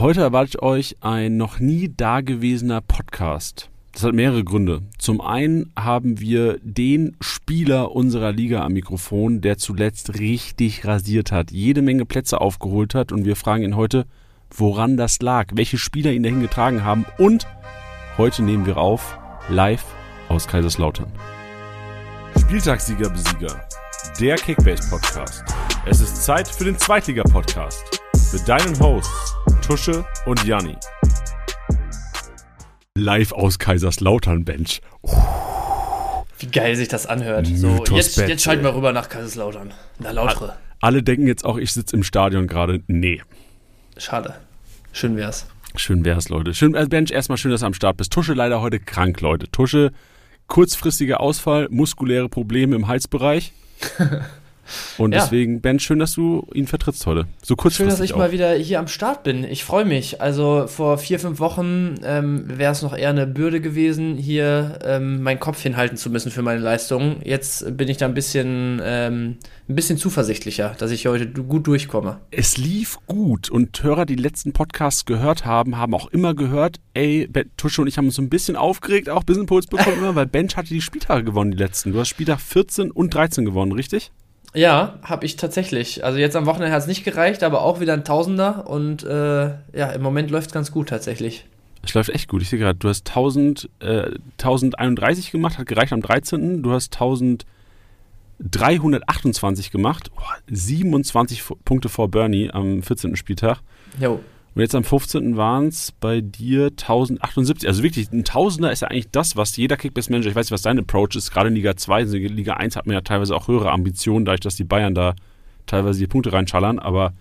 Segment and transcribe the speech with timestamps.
[0.00, 3.68] Heute erwartet euch ein noch nie dagewesener Podcast.
[3.92, 4.82] Das hat mehrere Gründe.
[4.96, 11.50] Zum einen haben wir den Spieler unserer Liga am Mikrofon, der zuletzt richtig rasiert hat,
[11.50, 14.06] jede Menge Plätze aufgeholt hat und wir fragen ihn heute,
[14.52, 17.48] woran das lag, welche Spieler ihn dahin getragen haben und
[18.18, 19.18] heute nehmen wir auf
[19.48, 19.84] live
[20.28, 21.10] aus Kaiserslautern.
[22.38, 23.66] Spieltagssieger Besieger,
[24.20, 25.42] der Kickbase Podcast.
[25.86, 27.98] Es ist Zeit für den Zweitliga Podcast
[28.32, 30.76] mit deinen Hosts Tusche und Janni.
[32.94, 34.80] Live aus Kaiserslautern Bench.
[36.38, 37.46] Wie geil sich das anhört.
[37.46, 39.72] So, jetzt, jetzt schalten wir rüber nach Kaiserslautern.
[39.98, 40.56] Na, lautere.
[40.80, 42.82] Alle denken jetzt auch, ich sitze im Stadion gerade.
[42.86, 43.22] Nee.
[43.96, 44.34] Schade.
[44.92, 45.46] Schön wär's.
[45.76, 46.54] Schön wär's, Leute.
[46.54, 48.12] Schön, äh, Bench, erstmal schön, dass du am Start bist.
[48.12, 49.50] Tusche leider heute krank, Leute.
[49.50, 49.92] Tusche,
[50.46, 53.52] kurzfristiger Ausfall, muskuläre Probleme im Halsbereich.
[54.96, 55.20] Und ja.
[55.20, 57.26] deswegen, Ben, schön, dass du ihn vertrittst heute.
[57.42, 57.76] So kurzfristig.
[57.76, 58.18] Schön, dass ich auch.
[58.18, 59.44] mal wieder hier am Start bin.
[59.44, 60.20] Ich freue mich.
[60.20, 65.22] Also vor vier, fünf Wochen ähm, wäre es noch eher eine Bürde gewesen, hier ähm,
[65.22, 67.20] meinen Kopf hinhalten zu müssen für meine Leistungen.
[67.24, 69.36] Jetzt bin ich da ein bisschen, ähm,
[69.68, 72.20] ein bisschen zuversichtlicher, dass ich heute gut durchkomme.
[72.30, 77.26] Es lief gut und Hörer, die letzten Podcasts gehört haben, haben auch immer gehört, ey,
[77.26, 80.26] ben, Tusche und ich haben uns so ein bisschen aufgeregt, auch Business Puls bekommen, weil
[80.26, 81.92] Bench hatte die Spieltage gewonnen, die letzten.
[81.92, 84.10] Du hast Spieltag 14 und 13 gewonnen, richtig?
[84.54, 86.04] Ja, habe ich tatsächlich.
[86.04, 89.50] Also jetzt am Wochenende hat es nicht gereicht, aber auch wieder ein Tausender und äh,
[89.72, 91.44] ja, im Moment läuft es ganz gut tatsächlich.
[91.82, 92.42] Es läuft echt gut.
[92.42, 96.62] Ich sehe gerade, du hast 1000, äh, 1031 gemacht, hat gereicht am 13.
[96.62, 103.16] Du hast 1328 gemacht, oh, 27 Punkte vor Bernie am 14.
[103.16, 103.60] Spieltag.
[104.00, 104.20] Jo.
[104.58, 105.36] Und jetzt am 15.
[105.36, 107.68] waren es bei dir 1078.
[107.68, 110.62] Also wirklich, ein Tausender ist ja eigentlich das, was jeder Kickbase-Manager, ich weiß nicht, was
[110.62, 113.36] dein Approach ist, gerade in Liga 2, also in Liga 1 hat man ja teilweise
[113.36, 115.14] auch höhere Ambitionen, dadurch, dass die Bayern da
[115.66, 117.12] teilweise die Punkte reinschallern, aber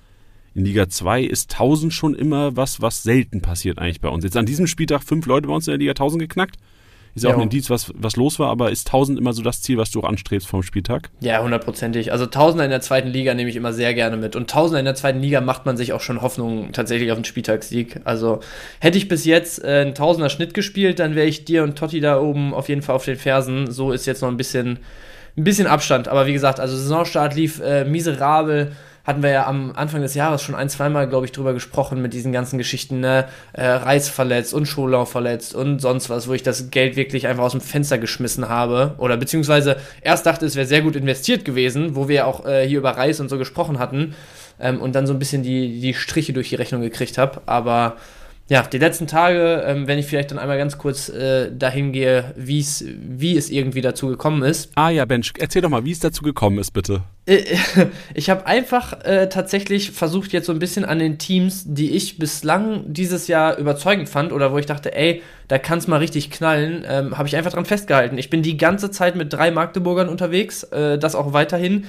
[0.56, 4.24] in Liga 2 ist 1000 schon immer was, was selten passiert eigentlich bei uns.
[4.24, 6.58] Jetzt an diesem Spieltag fünf Leute bei uns in der Liga 1000 geknackt.
[7.18, 9.62] Ist ja auch ein Indiz, was, was los war, aber ist 1000 immer so das
[9.62, 11.10] Ziel, was du auch anstrebst vom Spieltag?
[11.20, 12.12] Ja, hundertprozentig.
[12.12, 14.36] Also Tausender in der zweiten Liga nehme ich immer sehr gerne mit.
[14.36, 17.26] Und Tausender in der zweiten Liga macht man sich auch schon Hoffnung tatsächlich auf den
[17.26, 18.02] Spieltagssieg.
[18.04, 18.42] Also
[18.80, 22.00] hätte ich bis jetzt äh, einen Tausender Schnitt gespielt, dann wäre ich dir und Totti
[22.00, 23.72] da oben auf jeden Fall auf den Fersen.
[23.72, 24.78] So ist jetzt noch ein bisschen,
[25.36, 26.08] ein bisschen Abstand.
[26.08, 28.74] Aber wie gesagt, also Saisonstart lief äh, miserabel
[29.08, 32.14] hatten wir ja am Anfang des Jahres schon ein, zweimal, glaube ich, drüber gesprochen mit
[32.14, 33.26] diesen ganzen Geschichten, ne?
[33.54, 37.44] Äh, Reis verletzt und Scholau verletzt und sonst was, wo ich das Geld wirklich einfach
[37.44, 38.96] aus dem Fenster geschmissen habe.
[38.98, 42.80] Oder beziehungsweise erst dachte, es wäre sehr gut investiert gewesen, wo wir auch äh, hier
[42.80, 44.14] über Reis und so gesprochen hatten.
[44.60, 47.42] Ähm, und dann so ein bisschen die, die Striche durch die Rechnung gekriegt habe.
[47.46, 47.96] Aber
[48.50, 52.34] ja, die letzten Tage, ähm, wenn ich vielleicht dann einmal ganz kurz äh, dahin gehe,
[52.38, 54.72] wie es irgendwie dazu gekommen ist.
[54.76, 57.04] Ah ja, Bench, erzähl doch mal, wie es dazu gekommen ist, bitte.
[57.26, 57.44] Äh,
[58.14, 62.20] ich habe einfach äh, tatsächlich versucht, jetzt so ein bisschen an den Teams, die ich
[62.20, 66.32] bislang dieses Jahr überzeugend fand oder wo ich dachte, ey, da kann es mal richtig
[66.32, 68.18] knallen, ähm, habe ich einfach dran festgehalten.
[68.18, 71.86] Ich bin die ganze Zeit mit drei Magdeburgern unterwegs, äh, das auch weiterhin.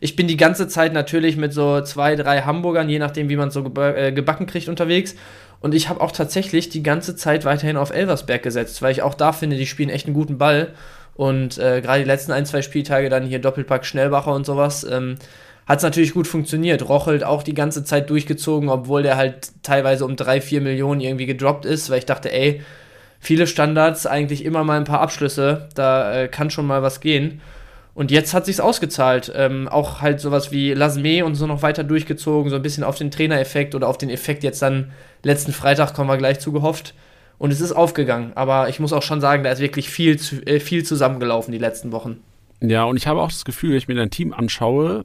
[0.00, 3.48] Ich bin die ganze Zeit natürlich mit so zwei, drei Hamburgern, je nachdem, wie man
[3.48, 5.14] es so äh, gebacken kriegt, unterwegs.
[5.62, 9.14] Und ich habe auch tatsächlich die ganze Zeit weiterhin auf Elversberg gesetzt, weil ich auch
[9.14, 10.74] da finde, die spielen echt einen guten Ball.
[11.14, 15.16] Und äh, gerade die letzten ein, zwei Spieltage dann hier Doppelpack Schnellbacher und sowas, ähm,
[15.66, 16.88] hat es natürlich gut funktioniert.
[16.88, 21.26] Rochelt auch die ganze Zeit durchgezogen, obwohl der halt teilweise um drei, vier Millionen irgendwie
[21.26, 22.62] gedroppt ist, weil ich dachte, ey,
[23.20, 27.40] viele Standards, eigentlich immer mal ein paar Abschlüsse, da äh, kann schon mal was gehen.
[27.94, 29.32] Und jetzt hat sich's ausgezahlt.
[29.34, 32.96] Ähm, auch halt sowas wie Lasme und so noch weiter durchgezogen, so ein bisschen auf
[32.96, 34.92] den Trainereffekt oder auf den Effekt jetzt dann
[35.22, 36.94] letzten Freitag kommen wir gleich zu gehofft.
[37.38, 38.32] Und es ist aufgegangen.
[38.34, 41.92] Aber ich muss auch schon sagen, da ist wirklich viel, äh, viel zusammengelaufen die letzten
[41.92, 42.20] Wochen.
[42.60, 45.04] Ja, und ich habe auch das Gefühl, wenn ich mir dein Team anschaue,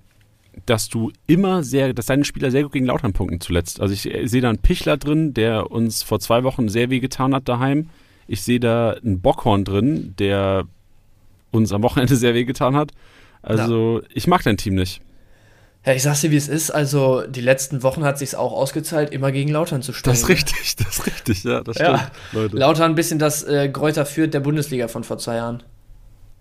[0.65, 3.81] dass du immer sehr, dass deine Spieler sehr gut gegen Lautern punkten zuletzt.
[3.81, 6.99] Also ich, ich sehe da einen Pichler drin, der uns vor zwei Wochen sehr weh
[6.99, 7.89] getan hat daheim.
[8.27, 10.65] Ich sehe da einen Bockhorn drin, der
[11.51, 12.91] uns am Wochenende sehr wehgetan hat.
[13.41, 14.07] Also, ja.
[14.13, 15.01] ich mag dein Team nicht.
[15.85, 16.71] Ja, ich sag's dir, wie es ist.
[16.71, 20.13] Also, die letzten Wochen hat sich's auch ausgezahlt, immer gegen Lautern zu spielen.
[20.13, 22.11] Das ist richtig, das ist richtig, ja, das stimmt, ja.
[22.33, 22.57] Leute.
[22.57, 25.63] Lautern ein bisschen das äh, Gräuter führt der Bundesliga von vor zwei Jahren.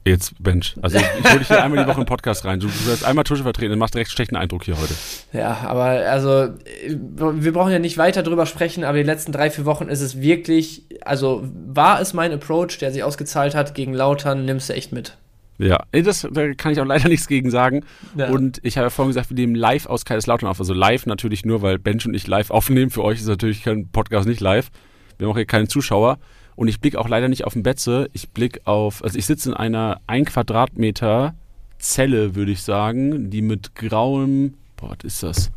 [0.07, 0.77] Jetzt, Bench.
[0.83, 2.61] Also, ich, hole dich hier einmal die Woche im Podcast rein.
[2.61, 4.95] Du, du wirst einmal Tusche vertreten und machst recht schlechten Eindruck hier heute.
[5.33, 6.51] Ja, aber also,
[6.87, 10.21] wir brauchen ja nicht weiter drüber sprechen, aber die letzten drei, vier Wochen ist es
[10.21, 14.93] wirklich, also, war es mein Approach, der sich ausgezahlt hat gegen Lautern, nimmst du echt
[14.93, 15.17] mit.
[15.59, 17.85] Ja, das, da kann ich auch leider nichts gegen sagen.
[18.15, 18.29] Ja.
[18.29, 20.61] Und ich habe ja vorhin gesagt, wir nehmen live aus Kaiserslautern auf.
[20.61, 22.91] Also live natürlich nur, weil Bench und ich live aufnehmen.
[22.91, 24.71] Für euch ist natürlich kein Podcast nicht live.
[25.19, 26.19] Wir haben auch hier keine Zuschauer.
[26.57, 28.09] Und ich blicke auch leider nicht auf den Betze.
[28.13, 31.35] Ich blicke auf, also ich sitze in einer ein Quadratmeter
[31.79, 35.51] Zelle, würde ich sagen, die mit grauem, boah, was ist das?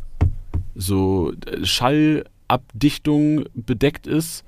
[0.75, 4.43] So äh, Schall Schallabdichtung bedeckt ist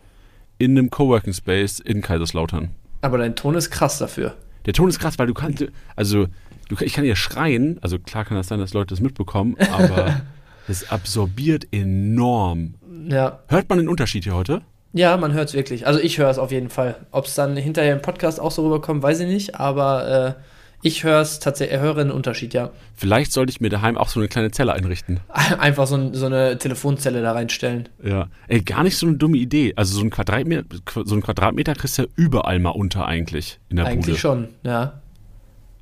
[0.57, 2.69] in einem Coworking Space in Kaiserslautern.
[3.01, 4.35] Aber dein Ton ist krass dafür.
[4.65, 5.65] Der Ton ist krass, weil du kannst,
[5.95, 6.27] also
[6.67, 10.21] du, ich kann ja schreien, also klar kann das sein, dass Leute das mitbekommen, aber
[10.67, 12.75] es absorbiert enorm.
[13.07, 13.39] Ja.
[13.47, 14.61] Hört man den Unterschied hier heute?
[14.93, 15.87] Ja, man hört es wirklich.
[15.87, 16.95] Also ich höre es auf jeden Fall.
[17.11, 20.41] Ob es dann hinterher im Podcast auch so rüberkommt, weiß ich nicht, aber äh,
[20.83, 22.71] ich höre es tatsächlich, höre einen Unterschied, ja.
[22.95, 25.19] Vielleicht sollte ich mir daheim auch so eine kleine Zelle einrichten.
[25.59, 27.87] Einfach so, ein, so eine Telefonzelle da reinstellen.
[28.03, 28.27] Ja.
[28.47, 29.73] Ey, gar nicht so eine dumme Idee.
[29.75, 30.63] Also so ein Quadratmeter,
[31.05, 34.17] so ein Quadratmeter kriegst du ja überall mal unter eigentlich in der Eigentlich Bude.
[34.17, 35.01] schon, ja.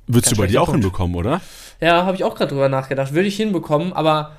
[0.06, 0.82] Würdest du bei dir auch Punkt.
[0.82, 1.40] hinbekommen, oder?
[1.80, 3.14] Ja, habe ich auch gerade drüber nachgedacht.
[3.14, 4.32] Würde ich hinbekommen, aber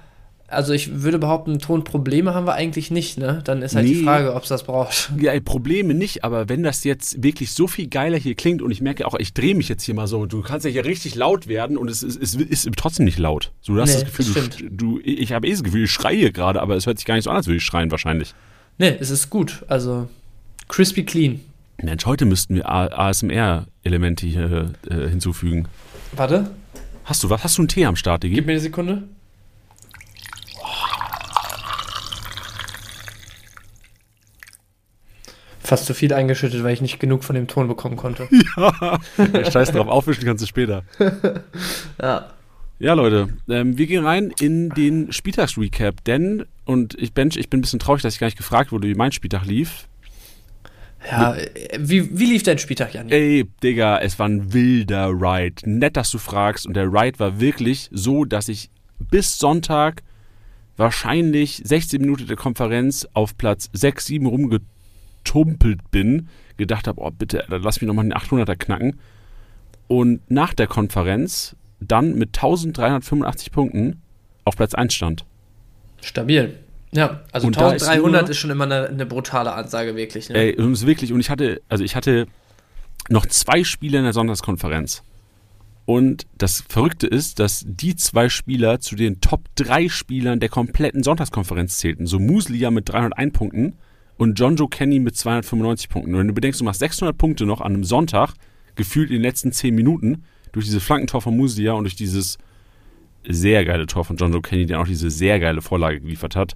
[0.51, 3.42] also ich würde behaupten, Tonprobleme haben wir eigentlich nicht, ne?
[3.44, 4.03] Dann ist halt die Nee.
[4.03, 5.12] Frage, ob es das braucht.
[5.19, 8.81] Ja, Probleme nicht, aber wenn das jetzt wirklich so viel geiler hier klingt und ich
[8.81, 11.48] merke auch, ich drehe mich jetzt hier mal so, du kannst ja hier richtig laut
[11.48, 13.51] werden und es ist, es ist trotzdem nicht laut.
[13.62, 15.92] So, du hast Nee, das Gefühl, das du, du, ich habe eh das Gefühl, ich
[15.92, 17.89] schreie hier gerade, aber es hört sich gar nicht so an, als würde ich schreien
[17.92, 18.33] wahrscheinlich.
[18.77, 19.63] Ne, es ist gut.
[19.68, 20.07] Also
[20.68, 21.39] crispy clean.
[21.81, 25.68] Mensch, heute müssten wir ASMR-Elemente hier äh, hinzufügen.
[26.15, 26.51] Warte,
[27.04, 27.44] Hast du was?
[27.44, 28.36] Hast du einen Tee am Start, Digi?
[28.36, 29.04] gib mir eine Sekunde.
[35.71, 38.27] Fast zu viel eingeschüttet, weil ich nicht genug von dem Ton bekommen konnte.
[38.57, 39.00] Ja,
[39.50, 40.83] scheiß drauf, aufwischen kannst du später.
[42.01, 42.25] Ja.
[42.77, 47.59] Ja, Leute, ähm, wir gehen rein in den Spieltagsrecap, denn, und ich, Bench, ich bin
[47.59, 49.88] ein bisschen traurig, dass ich gar nicht gefragt wurde, wie mein Spieltag lief.
[51.09, 53.13] Ja, äh, wie, wie lief dein Spieltag, Janni?
[53.13, 55.69] Ey, Digga, es war ein wilder Ride.
[55.69, 56.68] Nett, dass du fragst.
[56.68, 58.69] Und der Ride war wirklich so, dass ich
[59.00, 60.03] bis Sonntag
[60.75, 64.25] wahrscheinlich 16 Minuten der Konferenz auf Platz 6, 7
[65.29, 66.27] rumgetumpelt bin.
[66.57, 69.00] Gedacht habe, oh bitte, lass mich nochmal den 800er knacken.
[69.88, 74.01] Und nach der Konferenz dann mit 1385 Punkten
[74.45, 75.25] auf Platz 1 stand.
[76.01, 76.56] Stabil.
[76.94, 80.29] Ja, also Und da ist 1300 nur- ist schon immer eine, eine brutale Ansage, wirklich.
[80.29, 80.35] Ne?
[80.35, 82.27] Ey, ist wirklich, und ich hatte, also ich hatte
[83.09, 85.03] noch zwei Spiele in der Sonntagskonferenz.
[85.85, 91.01] Und das Verrückte ist, dass die zwei Spieler zu den Top 3 Spielern der kompletten
[91.01, 92.06] Sonntagskonferenz zählten.
[92.06, 93.73] So Muslia mit 301 Punkten
[94.21, 96.13] und John Joe Kenny mit 295 Punkten.
[96.13, 98.35] Und wenn du bedenkst, du machst 600 Punkte noch an einem Sonntag,
[98.75, 102.38] gefühlt in den letzten 10 Minuten, durch dieses Flankentor von Muslia und durch dieses
[103.27, 106.56] sehr geile Tor von John Joe Kenny, der auch diese sehr geile Vorlage geliefert hat,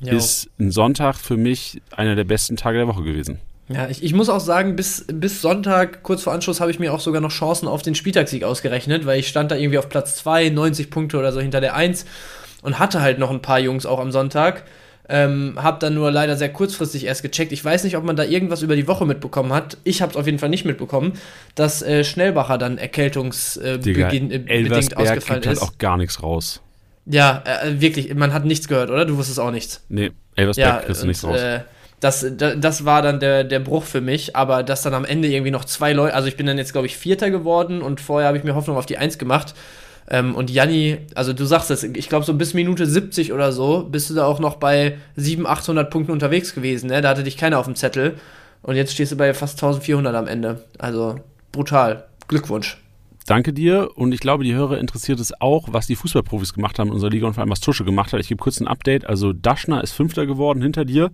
[0.00, 0.14] Ja.
[0.14, 3.40] ist ein Sonntag für mich einer der besten Tage der Woche gewesen.
[3.68, 6.94] Ja, ich, ich muss auch sagen, bis, bis Sonntag, kurz vor Anschluss, habe ich mir
[6.94, 10.16] auch sogar noch Chancen auf den Spieltagssieg ausgerechnet, weil ich stand da irgendwie auf Platz
[10.16, 12.06] 2, 90 Punkte oder so hinter der 1
[12.62, 14.64] und hatte halt noch ein paar Jungs auch am Sonntag.
[15.08, 17.50] Ähm, hab dann nur leider sehr kurzfristig erst gecheckt.
[17.52, 19.76] Ich weiß nicht, ob man da irgendwas über die Woche mitbekommen hat.
[19.82, 21.14] Ich habe es auf jeden Fall nicht mitbekommen,
[21.56, 25.62] dass äh, Schnellbacher dann erkältungsbedingt äh, äh, ausgefallen halt ist.
[25.62, 26.62] auch gar nichts raus.
[27.04, 29.04] Ja, äh, wirklich, man hat nichts gehört, oder?
[29.04, 29.84] Du wusstest auch nichts.
[29.88, 31.40] Nee, Elversberg Ja, kriegst du nichts raus.
[31.40, 31.60] äh,
[31.98, 35.28] das, da- das war dann der, der Bruch für mich, aber dass dann am Ende
[35.28, 38.28] irgendwie noch zwei Leute, also ich bin dann jetzt, glaube ich, Vierter geworden und vorher
[38.28, 39.54] habe ich mir Hoffnung auf die Eins gemacht.
[40.12, 43.88] Ähm, und Janni, also du sagst es, ich glaube so bis Minute 70 oder so
[43.90, 47.00] bist du da auch noch bei 700, 800 Punkten unterwegs gewesen, ne?
[47.00, 48.16] Da hatte dich keiner auf dem Zettel.
[48.60, 50.62] Und jetzt stehst du bei fast 1400 am Ende.
[50.78, 51.16] Also
[51.50, 52.04] brutal.
[52.28, 52.76] Glückwunsch.
[53.26, 56.88] Danke dir und ich glaube, die Hörer interessiert es auch, was die Fußballprofis gemacht haben
[56.88, 58.20] in unserer Liga und vor allem was Tusche gemacht hat.
[58.20, 59.06] Ich gebe kurz ein Update.
[59.06, 61.10] Also Daschner ist Fünfter geworden hinter dir.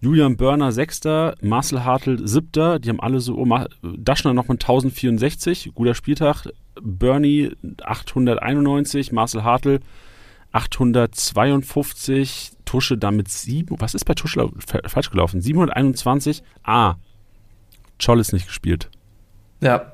[0.00, 2.78] Julian Börner Sechster, Marcel Hartl Siebter.
[2.78, 6.46] Die haben alle so, oh, Daschner noch mit 1064, guter Spieltag.
[6.82, 9.80] Bernie 891, Marcel Hartl
[10.52, 13.76] 852, Tusche damit sieben.
[13.80, 14.48] Was ist bei Tusche
[14.86, 15.40] falsch gelaufen?
[15.40, 16.42] 721.
[16.62, 16.96] Ah,
[18.00, 18.90] Scholl ist nicht gespielt.
[19.60, 19.92] Ja.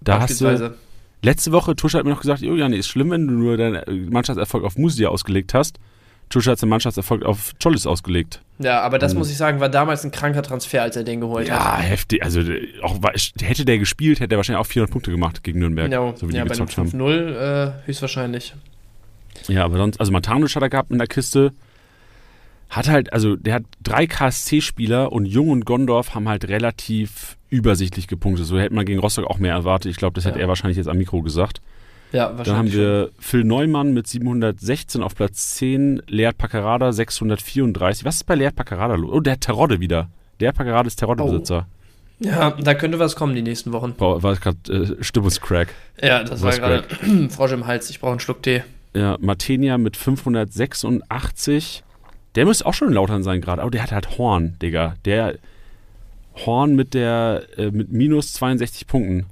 [0.00, 0.74] Da hast du.
[1.20, 3.92] Letzte Woche, Tusche hat mir noch gesagt, Julian, ist schlimm, wenn du nur deinen äh,
[4.08, 5.80] Mannschaftserfolg auf Musia ausgelegt hast.
[6.28, 8.42] Tusche hat seinen Mannschaftserfolg auf Chollis ausgelegt.
[8.58, 9.18] Ja, aber das Mhm.
[9.20, 11.58] muss ich sagen, war damals ein kranker Transfer, als er den geholt hat.
[11.58, 12.22] Ja, heftig.
[12.22, 12.40] Also
[12.82, 12.98] auch
[13.40, 15.90] hätte der gespielt, hätte er wahrscheinlich auch 400 Punkte gemacht gegen Nürnberg.
[15.90, 16.88] Ja, so wie ja die bei einem gezockt haben.
[16.90, 18.54] 5-0 äh, höchstwahrscheinlich.
[19.46, 21.52] Ja, aber sonst, also Matanic hat er gehabt in der Kiste.
[22.70, 28.08] Hat halt, also der hat drei KSC-Spieler und Jung und Gondorf haben halt relativ übersichtlich
[28.08, 28.44] gepunktet.
[28.44, 29.90] So hätte man gegen Rostock auch mehr erwartet.
[29.90, 30.44] Ich glaube, das hätte Ja.
[30.44, 31.62] er wahrscheinlich jetzt am Mikro gesagt.
[32.12, 32.74] Ja, Dann haben wahrscheinlich.
[32.74, 38.04] wir Phil Neumann mit 716 auf Platz 10, Leert Paccarada 634.
[38.04, 39.10] Was ist bei Leert Paccarada los?
[39.12, 40.08] Oh, der hat Terodde wieder.
[40.38, 41.66] Leert Paccarada ist Terodde-Besitzer.
[42.20, 42.28] schon.
[42.30, 43.92] Ja, da könnte was kommen die nächsten Wochen.
[43.92, 44.58] Boah, war gerade
[44.98, 45.68] äh, Stimmungscrack.
[46.02, 46.84] Ja, das war gerade
[47.30, 47.90] Frosch im Hals.
[47.90, 48.62] Ich brauche einen Schluck Tee.
[48.94, 51.84] Ja, Martenia mit 586.
[52.34, 53.62] Der müsste auch schon in Lautern sein gerade.
[53.62, 54.94] Aber der hat halt Horn, Digga.
[55.04, 55.36] Der
[56.44, 59.26] Horn mit der äh, mit minus 62 Punkten.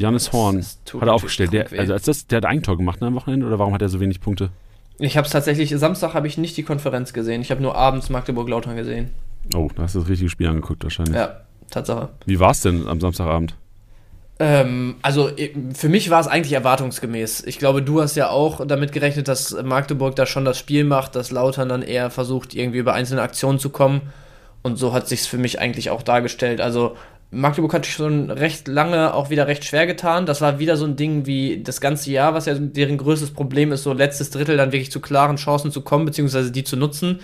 [0.00, 1.52] Janis Horn das hat er aufgestellt.
[1.52, 3.88] Der, also als das, der hat Eigentor gemacht ne, am Wochenende oder warum hat er
[3.88, 4.50] so wenig Punkte?
[4.98, 7.40] Ich habe es tatsächlich, Samstag habe ich nicht die Konferenz gesehen.
[7.42, 9.10] Ich habe nur abends Magdeburg-Lautern gesehen.
[9.54, 11.16] Oh, da hast du das richtige Spiel angeguckt wahrscheinlich.
[11.16, 11.40] Ja,
[11.70, 12.08] Tatsache.
[12.26, 13.54] Wie war es denn am Samstagabend?
[14.38, 15.30] Ähm, also
[15.74, 17.44] für mich war es eigentlich erwartungsgemäß.
[17.46, 21.14] Ich glaube, du hast ja auch damit gerechnet, dass Magdeburg da schon das Spiel macht,
[21.14, 24.00] dass Lautern dann eher versucht, irgendwie über einzelne Aktionen zu kommen.
[24.62, 26.60] Und so hat sich für mich eigentlich auch dargestellt.
[26.60, 26.96] Also
[27.32, 30.26] Magdeburg hat sich schon recht lange auch wieder recht schwer getan.
[30.26, 33.70] Das war wieder so ein Ding wie das ganze Jahr, was ja deren größtes Problem
[33.70, 37.20] ist, so letztes Drittel dann wirklich zu klaren Chancen zu kommen, beziehungsweise die zu nutzen.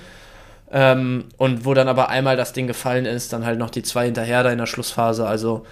[0.71, 4.05] Ähm, und wo dann aber einmal das Ding gefallen ist, dann halt noch die zwei
[4.05, 5.27] hinterher da in der Schlussphase.
[5.27, 5.67] Also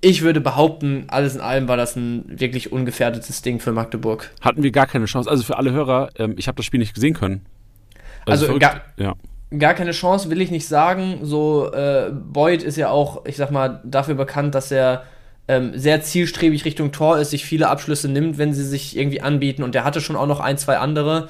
[0.00, 4.30] ich würde behaupten, alles in allem war das ein wirklich ungefährdetes Ding für Magdeburg.
[4.40, 5.30] Hatten wir gar keine Chance.
[5.30, 7.46] Also für alle Hörer, ähm, ich habe das Spiel nicht gesehen können.
[8.26, 9.14] Also, also gar, ja
[9.56, 11.20] gar keine Chance, will ich nicht sagen.
[11.22, 15.04] So, äh, Boyd ist ja auch, ich sag mal, dafür bekannt, dass er
[15.48, 19.62] ähm, sehr zielstrebig Richtung Tor ist, sich viele Abschlüsse nimmt, wenn sie sich irgendwie anbieten.
[19.62, 21.28] Und der hatte schon auch noch ein, zwei andere.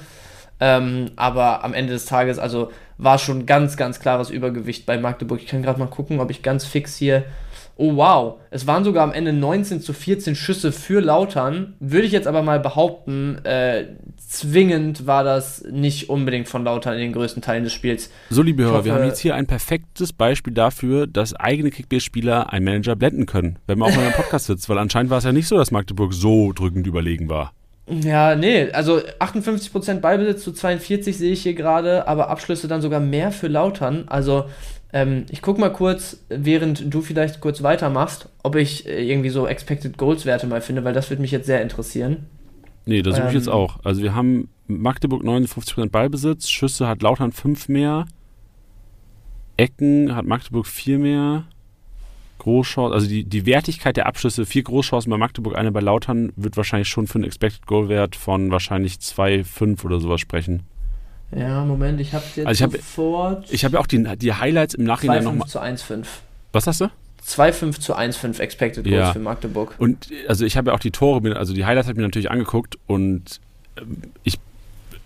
[0.59, 5.41] Ähm, aber am Ende des Tages, also war schon ganz, ganz klares Übergewicht bei Magdeburg.
[5.41, 7.25] Ich kann gerade mal gucken, ob ich ganz fix hier
[7.77, 11.73] Oh wow, es waren sogar am Ende 19 zu 14 Schüsse für Lautern.
[11.79, 13.85] Würde ich jetzt aber mal behaupten, äh,
[14.31, 18.09] zwingend war das nicht unbedingt von Lautern in den größten Teilen des Spiels.
[18.29, 22.51] So, liebe Hörer, hoffe, wir haben jetzt hier ein perfektes Beispiel dafür, dass eigene Kickbase-Spieler
[22.51, 25.25] einen Manager blenden können, wenn man auch in einem Podcast sitzt, weil anscheinend war es
[25.25, 27.53] ja nicht so, dass Magdeburg so drückend überlegen war.
[27.87, 33.01] Ja, nee, also 58% Ballbesitz zu 42 sehe ich hier gerade, aber Abschlüsse dann sogar
[33.01, 34.05] mehr für Lautern.
[34.07, 34.45] Also
[34.93, 39.45] ähm, ich gucke mal kurz, während du vielleicht kurz weitermachst, ob ich äh, irgendwie so
[39.45, 42.27] Expected Goals Werte mal finde, weil das würde mich jetzt sehr interessieren.
[42.85, 43.79] Nee, das suche ich jetzt ähm, auch.
[43.83, 48.05] Also wir haben Magdeburg 59% Ballbesitz, Schüsse hat Lautern 5 mehr,
[49.57, 51.45] Ecken hat Magdeburg 4 mehr,
[52.39, 56.57] Großchancen, also die, die Wertigkeit der Abschlüsse, vier Großchancen bei Magdeburg, eine bei Lautern, wird
[56.57, 60.63] wahrscheinlich schon für einen Expected Goal Wert von wahrscheinlich 2,5 oder sowas sprechen.
[61.35, 63.45] Ja, Moment, ich habe jetzt also ich sofort.
[63.45, 65.47] Hab, ich habe ja auch die, die Highlights im Nachhinein nochmal.
[65.47, 65.61] 2,5 zu
[65.93, 66.05] 1,5.
[66.51, 66.89] Was hast du?
[67.25, 69.13] 2,5 zu 1,5 Expected Goals ja.
[69.13, 69.75] für Magdeburg.
[69.77, 72.31] Und also ich habe ja auch die Tore, also die Highlights habe ich mir natürlich
[72.31, 73.39] angeguckt und
[73.77, 74.39] ähm, ich,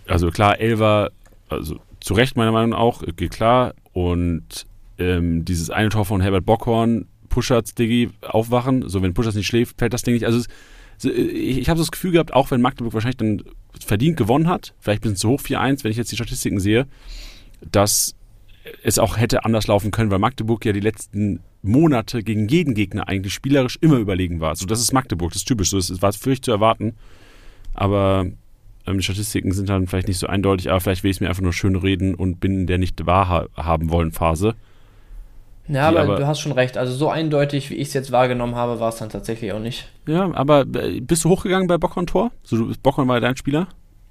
[0.06, 1.10] also klar, Elva,
[1.48, 3.74] also zu Recht meiner Meinung nach auch, geht klar.
[3.92, 4.66] Und
[4.98, 8.88] ähm, dieses eine Tor von Herbert Bockhorn, Pusherts, Diggi, aufwachen.
[8.88, 10.24] So, wenn Puschers nicht schläft, fällt das Ding nicht.
[10.24, 10.46] Also es,
[11.04, 13.42] ich, ich habe so das Gefühl gehabt, auch wenn Magdeburg wahrscheinlich dann
[13.84, 16.86] verdient gewonnen hat, vielleicht ein bisschen zu hoch 4-1, wenn ich jetzt die Statistiken sehe,
[17.70, 18.14] dass
[18.82, 23.08] es auch hätte anders laufen können, weil Magdeburg ja die letzten Monate gegen jeden Gegner
[23.08, 24.54] eigentlich spielerisch immer überlegen war.
[24.56, 26.94] So, das ist Magdeburg, das ist typisch, so, das war völlig zu erwarten.
[27.74, 28.26] Aber
[28.86, 31.28] ähm, die Statistiken sind dann vielleicht nicht so eindeutig, aber vielleicht will ich es mir
[31.28, 34.54] einfach nur schön reden und bin in der nicht wahrhaben wollen Phase.
[35.68, 36.78] Ja, aber, aber, du hast schon recht.
[36.78, 39.90] Also so eindeutig, wie ich es jetzt wahrgenommen habe, war es dann tatsächlich auch nicht.
[40.06, 42.30] Ja, aber äh, bist du hochgegangen bei Bockhorn Tor?
[42.44, 43.66] So, Bockhorn war dein Spieler?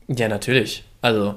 [0.08, 0.84] Ja, natürlich.
[1.02, 1.36] Also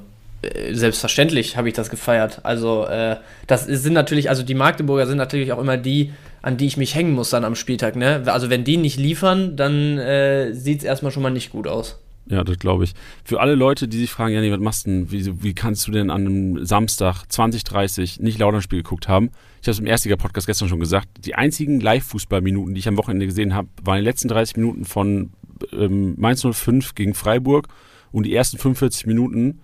[0.71, 2.41] selbstverständlich habe ich das gefeiert.
[2.45, 3.17] Also äh,
[3.47, 6.95] das sind natürlich, also die Magdeburger sind natürlich auch immer die, an die ich mich
[6.95, 7.97] hängen muss dann am Spieltag.
[7.97, 8.23] Ne?
[8.27, 11.99] Also wenn die nicht liefern, dann äh, sieht es erstmal schon mal nicht gut aus.
[12.31, 12.93] Ja, das glaube ich.
[13.25, 15.11] Für alle Leute, die sich fragen, ja, nee, was machst du denn?
[15.11, 19.31] Wie, wie kannst du denn an einem Samstag 2030 nicht Lauternspiel geguckt haben?
[19.63, 21.09] Ich habe es im Erstliga-Podcast gestern schon gesagt.
[21.25, 25.31] Die einzigen Live-Fußballminuten, die ich am Wochenende gesehen habe, waren die letzten 30 Minuten von
[25.73, 27.69] ähm, Mainz 05 gegen Freiburg
[28.13, 29.61] und die ersten 45 Minuten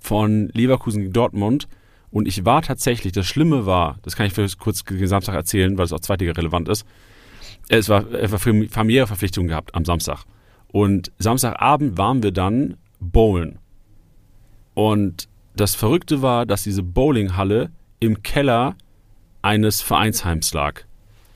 [0.00, 1.68] von Leverkusen gegen Dortmund.
[2.10, 5.76] Und ich war tatsächlich, das Schlimme war, das kann ich vielleicht kurz gegen Samstag erzählen,
[5.76, 6.86] weil es auch Zweitliga relevant ist.
[7.68, 10.24] Es war, es war familiäre Verpflichtungen gehabt am Samstag.
[10.68, 13.58] Und Samstagabend waren wir dann bowlen.
[14.74, 18.76] Und das Verrückte war, dass diese Bowlinghalle im Keller
[19.42, 20.82] eines Vereinsheims lag.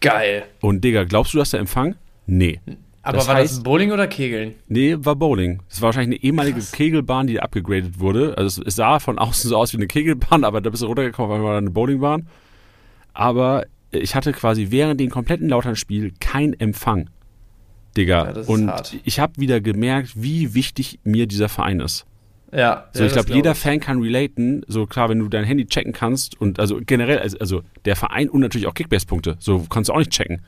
[0.01, 0.45] Geil.
[0.61, 1.97] Und Digga, glaubst du, dass der Empfang?
[2.27, 2.61] Nee.
[3.03, 4.55] Aber das war heißt, das Bowling oder Kegeln?
[4.69, 5.61] Nee, war Bowling.
[5.69, 6.73] Das war wahrscheinlich eine ehemalige Krass.
[6.73, 8.39] Kegelbahn, die abgegradet wurde.
[8.39, 11.31] Also es sah von außen so aus wie eine Kegelbahn, aber da bist du runtergekommen,
[11.31, 12.29] weil wir eine Bowlingbahn.
[13.13, 17.11] Aber ich hatte quasi während dem kompletten Lautern-Spiel keinen Empfang.
[17.97, 18.33] Digga.
[18.35, 18.97] Ja, und hart.
[19.05, 22.07] ich habe wieder gemerkt, wie wichtig mir dieser Verein ist.
[22.53, 22.89] Ja.
[22.93, 23.59] So, ja, ich glaube, glaub jeder ich.
[23.59, 24.63] Fan kann relaten.
[24.69, 28.29] So klar, wenn du dein Handy checken kannst und also generell, also, also der Verein
[28.29, 30.43] und natürlich auch Kickbase-Punkte, so kannst du auch nicht checken.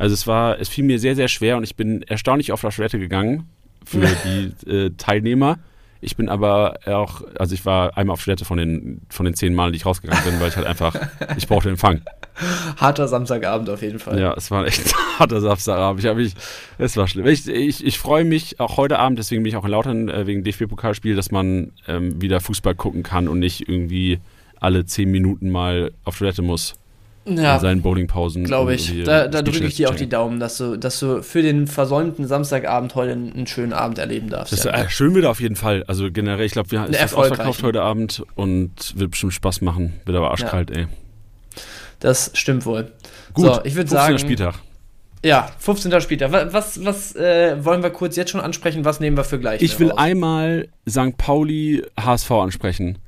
[0.00, 2.98] Also es war, es fiel mir sehr, sehr schwer und ich bin erstaunlich auf Toilette
[2.98, 3.50] gegangen
[3.84, 5.58] für die äh, Teilnehmer.
[6.00, 9.54] Ich bin aber auch, also ich war einmal auf Toilette von den, von den zehn
[9.54, 10.94] Malen, die ich rausgegangen bin, weil ich halt einfach,
[11.36, 12.00] ich brauchte den Fang.
[12.78, 14.18] Harter Samstagabend auf jeden Fall.
[14.18, 16.02] Ja, es war echt harter Samstagabend.
[16.02, 16.32] Ich habe mich,
[16.78, 17.26] es war schlimm.
[17.26, 20.26] Ich, ich, ich freue mich auch heute Abend, deswegen bin ich auch in Lautern äh,
[20.26, 24.20] wegen DFB-Pokalspiel, dass man ähm, wieder Fußball gucken kann und nicht irgendwie
[24.60, 26.80] alle zehn Minuten mal auf Toilette muss.
[27.26, 28.44] Ja, in seinen Bowlingpausen.
[28.44, 29.04] Glaube ich.
[29.04, 32.26] Da, da drücke ich dir auch die Daumen, dass du, dass du für den versäumten
[32.26, 34.52] Samstagabend heute einen, schönen Abend erleben darfst.
[34.52, 34.74] Das ja.
[34.74, 35.84] ist, äh, schön wieder auf jeden Fall.
[35.86, 40.00] Also generell, ich glaube, wir haben es ausverkauft heute Abend und wird bestimmt Spaß machen.
[40.06, 40.82] Wird aber arschkalt, ja.
[40.82, 40.86] ey.
[42.00, 42.90] Das stimmt wohl.
[43.34, 44.18] Gut, so, ich würde sagen.
[44.18, 44.54] Spieltag.
[45.22, 46.00] Ja, 15.
[46.00, 46.30] Spieltag.
[46.52, 48.86] Was, was äh, wollen wir kurz jetzt schon ansprechen?
[48.86, 49.60] Was nehmen wir für gleich?
[49.60, 49.98] Ich will raus?
[49.98, 51.18] einmal St.
[51.18, 52.98] Pauli HSV ansprechen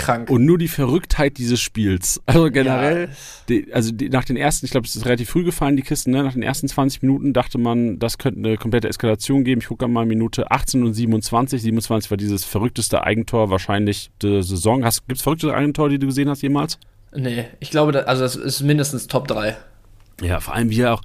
[0.00, 0.30] krank.
[0.30, 2.20] Und nur die Verrücktheit dieses Spiels.
[2.26, 3.14] Also generell, ja.
[3.48, 6.10] die, also die, nach den ersten, ich glaube, es ist relativ früh gefallen, die Kisten,
[6.10, 6.22] ne?
[6.22, 9.60] nach den ersten 20 Minuten dachte man, das könnte eine komplette Eskalation geben.
[9.60, 11.60] Ich gucke mal Minute 18 und 27.
[11.62, 14.82] 27 war dieses verrückteste Eigentor wahrscheinlich der Saison.
[14.82, 16.78] Gibt es verrückte Eigentor, die du gesehen hast jemals?
[17.14, 19.56] Nee, ich glaube, also es ist mindestens Top 3.
[20.22, 21.02] Ja, vor allem wie er auch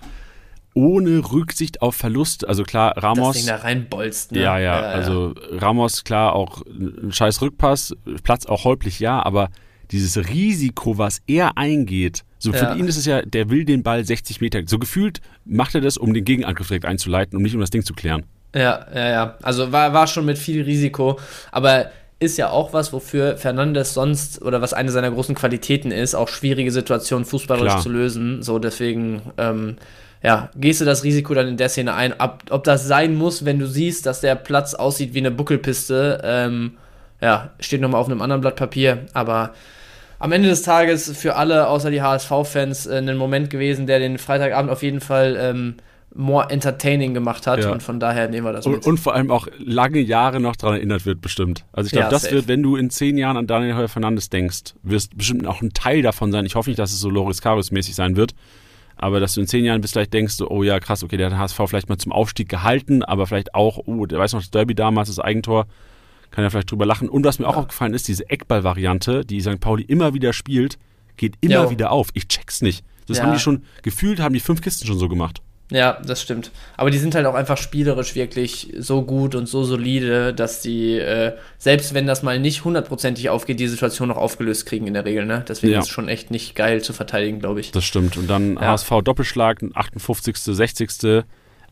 [0.76, 2.48] ohne Rücksicht auf Verlust.
[2.48, 3.36] Also klar, Ramos.
[3.36, 4.42] Das Ding da reinbolzt, ne?
[4.42, 9.50] Ja, ja, ja, also Ramos, klar, auch ein scheiß Rückpass, Platz auch holprig, ja, aber
[9.92, 12.76] dieses Risiko, was er eingeht, so für ja.
[12.76, 15.98] ihn ist es ja, der will den Ball 60 Meter, so gefühlt macht er das,
[15.98, 18.26] um den Gegenangriff direkt einzuleiten, um nicht um das Ding zu klären.
[18.54, 19.38] Ja, ja, ja.
[19.42, 21.20] Also war, war schon mit viel Risiko,
[21.52, 21.90] aber
[22.20, 26.30] ist ja auch was, wofür Fernandes sonst oder was eine seiner großen Qualitäten ist, auch
[26.30, 27.84] schwierige Situationen fußballerisch Klar.
[27.84, 28.42] zu lösen.
[28.42, 29.78] So deswegen ähm,
[30.26, 32.14] ja, gehst du das Risiko dann in der Szene ein?
[32.18, 36.20] Ob, ob das sein muss, wenn du siehst, dass der Platz aussieht wie eine Buckelpiste,
[36.24, 36.72] ähm,
[37.22, 39.54] ja, steht nochmal auf einem anderen Blatt Papier, aber
[40.18, 44.18] am Ende des Tages für alle außer die HSV-Fans äh, ein Moment gewesen, der den
[44.18, 45.76] Freitagabend auf jeden Fall ähm,
[46.16, 47.72] more entertaining gemacht hat ja.
[47.72, 50.78] und von daher nehmen wir das und, und, vor allem auch lange Jahre noch daran
[50.78, 51.66] erinnert wird, bestimmt.
[51.72, 52.36] Also ich glaube, ja, das safe.
[52.36, 55.74] wird, wenn du in zehn Jahren an Daniel Heuer Fernandes denkst, wirst bestimmt auch ein
[55.74, 56.48] Teil davon sein.
[56.48, 58.34] Ich hoffe nicht, dass es so Loris Karius mäßig sein wird,
[58.96, 61.38] aber dass du in zehn Jahren bis vielleicht denkst, oh ja, krass, okay, der hat
[61.38, 64.76] HSV vielleicht mal zum Aufstieg gehalten, aber vielleicht auch, oh, der weiß noch, das Derby
[64.76, 65.68] damals, das Eigentor,
[66.32, 67.10] kann ja vielleicht drüber lachen.
[67.10, 67.52] Und was mir ja.
[67.52, 69.60] auch aufgefallen ist, diese Eckball-Variante, die St.
[69.60, 70.78] Pauli immer wieder spielt,
[71.18, 71.70] geht immer jo.
[71.70, 72.10] wieder auf.
[72.14, 72.84] Ich check's nicht.
[73.08, 73.24] Das ja.
[73.24, 75.42] haben die schon, gefühlt haben die fünf Kisten schon so gemacht.
[75.72, 76.52] Ja, das stimmt.
[76.78, 81.00] Aber die sind halt auch einfach spielerisch wirklich so gut und so solide, dass die,
[81.00, 85.06] äh, selbst wenn das mal nicht hundertprozentig aufgeht, die Situation noch aufgelöst kriegen in der
[85.06, 85.26] Regel.
[85.26, 85.44] Ne?
[85.48, 85.80] Deswegen ja.
[85.80, 87.72] ist es schon echt nicht geil zu verteidigen, glaube ich.
[87.72, 88.16] Das stimmt.
[88.16, 88.62] Und dann ja.
[88.62, 91.24] HSV Doppelschlag, 58., 60.,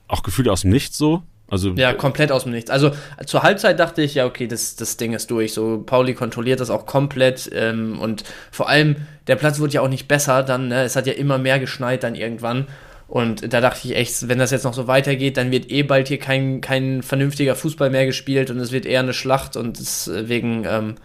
[0.08, 1.22] auch gefühlt aus dem Nichts so.
[1.50, 2.72] Also, ja, komplett aus dem Nichts.
[2.72, 2.92] Also
[3.28, 5.54] zur Halbzeit dachte ich, ja, okay, das, das Ding ist durch.
[5.54, 7.48] So, Pauli kontrolliert das auch komplett.
[7.54, 8.96] Ähm, und vor allem,
[9.28, 10.84] der Platz wird ja auch nicht besser dann, ne?
[10.84, 12.68] Es hat ja immer mehr geschneit dann irgendwann.
[13.14, 16.08] Und da dachte ich echt, wenn das jetzt noch so weitergeht, dann wird eh bald
[16.08, 19.56] hier kein, kein vernünftiger Fußball mehr gespielt und es wird eher eine Schlacht.
[19.56, 20.96] Und deswegen, ähm,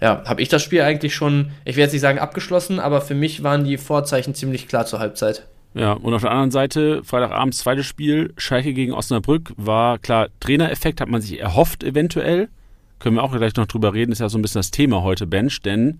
[0.00, 3.16] ja, habe ich das Spiel eigentlich schon, ich werde jetzt nicht sagen abgeschlossen, aber für
[3.16, 5.44] mich waren die Vorzeichen ziemlich klar zur Halbzeit.
[5.74, 11.00] Ja, und auf der anderen Seite, Freitagabend, zweites Spiel, Schalke gegen Osnabrück, war klar, Trainereffekt
[11.00, 12.48] hat man sich erhofft eventuell.
[13.00, 15.26] Können wir auch gleich noch drüber reden, ist ja so ein bisschen das Thema heute,
[15.26, 15.98] Bench, denn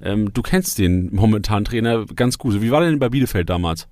[0.00, 2.62] ähm, du kennst den momentanen Trainer ganz gut.
[2.62, 3.88] Wie war denn bei Bielefeld damals?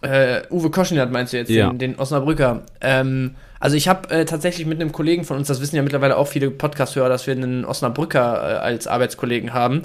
[0.00, 1.68] Äh, Uwe Koschinat meinst du jetzt, ja.
[1.68, 2.62] den, den Osnabrücker.
[2.80, 6.16] Ähm, also ich habe äh, tatsächlich mit einem Kollegen von uns, das wissen ja mittlerweile
[6.16, 9.82] auch viele Podcast-Hörer, dass wir einen Osnabrücker äh, als Arbeitskollegen haben.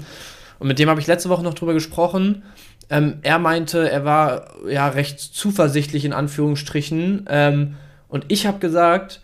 [0.58, 2.42] Und mit dem habe ich letzte Woche noch drüber gesprochen.
[2.90, 7.26] Ähm, er meinte, er war ja recht zuversichtlich in Anführungsstrichen.
[7.28, 7.76] Ähm,
[8.08, 9.20] und ich habe gesagt,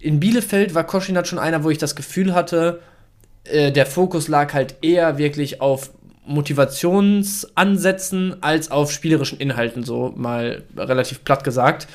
[0.00, 2.80] in Bielefeld war Koschinat schon einer, wo ich das Gefühl hatte,
[3.44, 5.90] äh, der Fokus lag halt eher wirklich auf
[6.24, 11.88] Motivationsansätzen als auf spielerischen Inhalten, so mal relativ platt gesagt.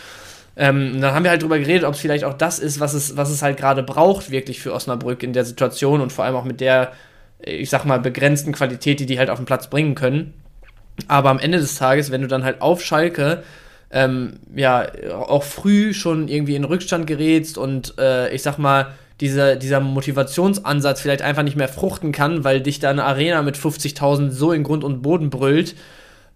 [0.56, 3.16] Ähm, dann haben wir halt drüber geredet, ob es vielleicht auch das ist, was es,
[3.16, 6.46] was es halt gerade braucht, wirklich für Osnabrück in der Situation und vor allem auch
[6.46, 6.94] mit der,
[7.40, 10.34] ich sag mal, begrenzten Qualität, die die halt auf den Platz bringen können.
[11.08, 13.44] Aber am Ende des Tages, wenn du dann halt auf Schalke
[13.92, 19.56] ähm, ja auch früh schon irgendwie in Rückstand gerätst und äh, ich sag mal, dieser,
[19.56, 24.30] dieser Motivationsansatz vielleicht einfach nicht mehr fruchten kann, weil dich da eine Arena mit 50.000
[24.30, 25.76] so in Grund und Boden brüllt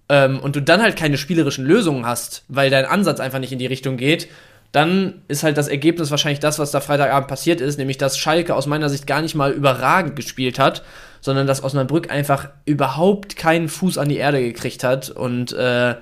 [0.10, 3.60] ähm, und du dann halt keine spielerischen Lösungen hast, weil dein Ansatz einfach nicht in
[3.60, 4.28] die Richtung geht,
[4.72, 8.56] dann ist halt das Ergebnis wahrscheinlich das, was da Freitagabend passiert ist, nämlich dass Schalke
[8.56, 10.84] aus meiner Sicht gar nicht mal überragend gespielt hat,
[11.20, 15.96] sondern dass Osnabrück einfach überhaupt keinen Fuß an die Erde gekriegt hat und äh,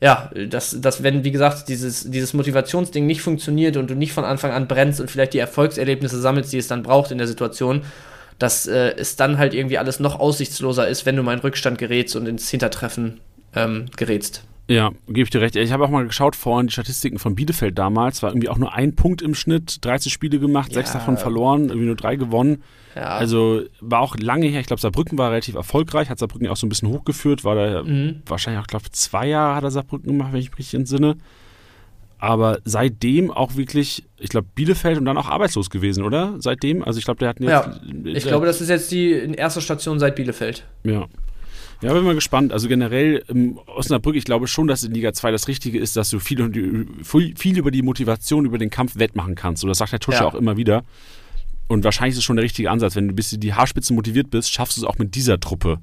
[0.00, 4.24] ja, dass, dass wenn, wie gesagt, dieses, dieses Motivationsding nicht funktioniert und du nicht von
[4.24, 7.82] Anfang an brennst und vielleicht die Erfolgserlebnisse sammelst, die es dann braucht in der Situation,
[8.38, 11.76] dass äh, es dann halt irgendwie alles noch aussichtsloser ist, wenn du mal in Rückstand
[11.76, 13.20] gerätst und ins Hintertreffen
[13.54, 14.42] ähm, gerätst.
[14.70, 15.56] Ja, gebe ich dir recht.
[15.56, 18.22] Ich habe auch mal geschaut vorhin die Statistiken von Bielefeld damals.
[18.22, 20.74] War irgendwie auch nur ein Punkt im Schnitt, 13 Spiele gemacht, ja.
[20.74, 22.62] sechs davon verloren, irgendwie nur drei gewonnen.
[22.94, 23.08] Ja.
[23.08, 24.60] Also war auch lange her.
[24.60, 27.42] Ich glaube, Saarbrücken war relativ erfolgreich, hat Saarbrücken auch so ein bisschen hochgeführt.
[27.42, 28.22] War da mhm.
[28.26, 31.16] wahrscheinlich auch, glaube ich, zwei Jahre hat er Saarbrücken gemacht, wenn ich mich richtig entsinne.
[32.18, 36.36] Aber seitdem auch wirklich, ich glaube, Bielefeld und dann auch arbeitslos gewesen, oder?
[36.38, 36.84] Seitdem?
[36.84, 37.50] Also ich glaube, der hat jetzt.
[37.50, 40.64] Ja, ich glaube, das ist jetzt die erste Station seit Bielefeld.
[40.84, 41.08] Ja.
[41.82, 42.52] Ja, bin mal gespannt.
[42.52, 46.10] Also generell ähm, Osnabrück, ich glaube schon, dass in Liga 2 das Richtige ist, dass
[46.10, 49.62] du viel, viel über die Motivation, über den Kampf wettmachen kannst.
[49.62, 50.26] So, das sagt der Tusche ja.
[50.26, 50.84] auch immer wieder.
[51.68, 52.96] Und wahrscheinlich ist es schon der richtige Ansatz.
[52.96, 55.78] Wenn du bis die Haarspitze motiviert bist, schaffst du es auch mit dieser Truppe.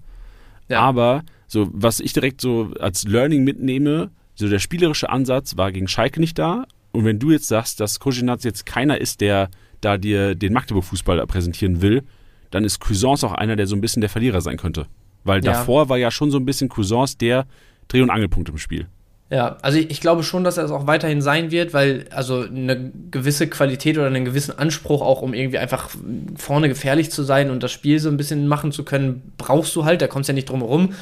[0.69, 0.81] Ja.
[0.81, 5.88] Aber so, was ich direkt so als Learning mitnehme, so der spielerische Ansatz war gegen
[5.88, 6.65] Schalke nicht da.
[6.91, 9.49] Und wenn du jetzt sagst, dass Kosinatz jetzt keiner ist, der
[9.81, 12.03] da dir den Magdeburg-Fußball präsentieren will,
[12.51, 14.88] dann ist Cuisance auch einer, der so ein bisschen der Verlierer sein könnte.
[15.27, 15.53] Weil ja.
[15.53, 17.45] davor war ja schon so ein bisschen Cousins der
[17.87, 18.87] Dreh- und Angelpunkt im Spiel.
[19.29, 22.93] Ja, also ich, glaube schon, dass er es auch weiterhin sein wird, weil also eine
[23.11, 25.89] gewisse Qualität oder einen gewissen Anspruch auch, um irgendwie einfach
[26.37, 29.83] vorne gefährlich zu sein und das Spiel so ein bisschen machen zu können, brauchst du
[29.83, 30.93] halt, da kommst du ja nicht drum herum.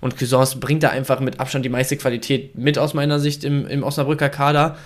[0.00, 3.66] Und Cuisance bringt da einfach mit Abstand die meiste Qualität mit aus meiner Sicht im,
[3.66, 4.76] im Osnabrücker Kader.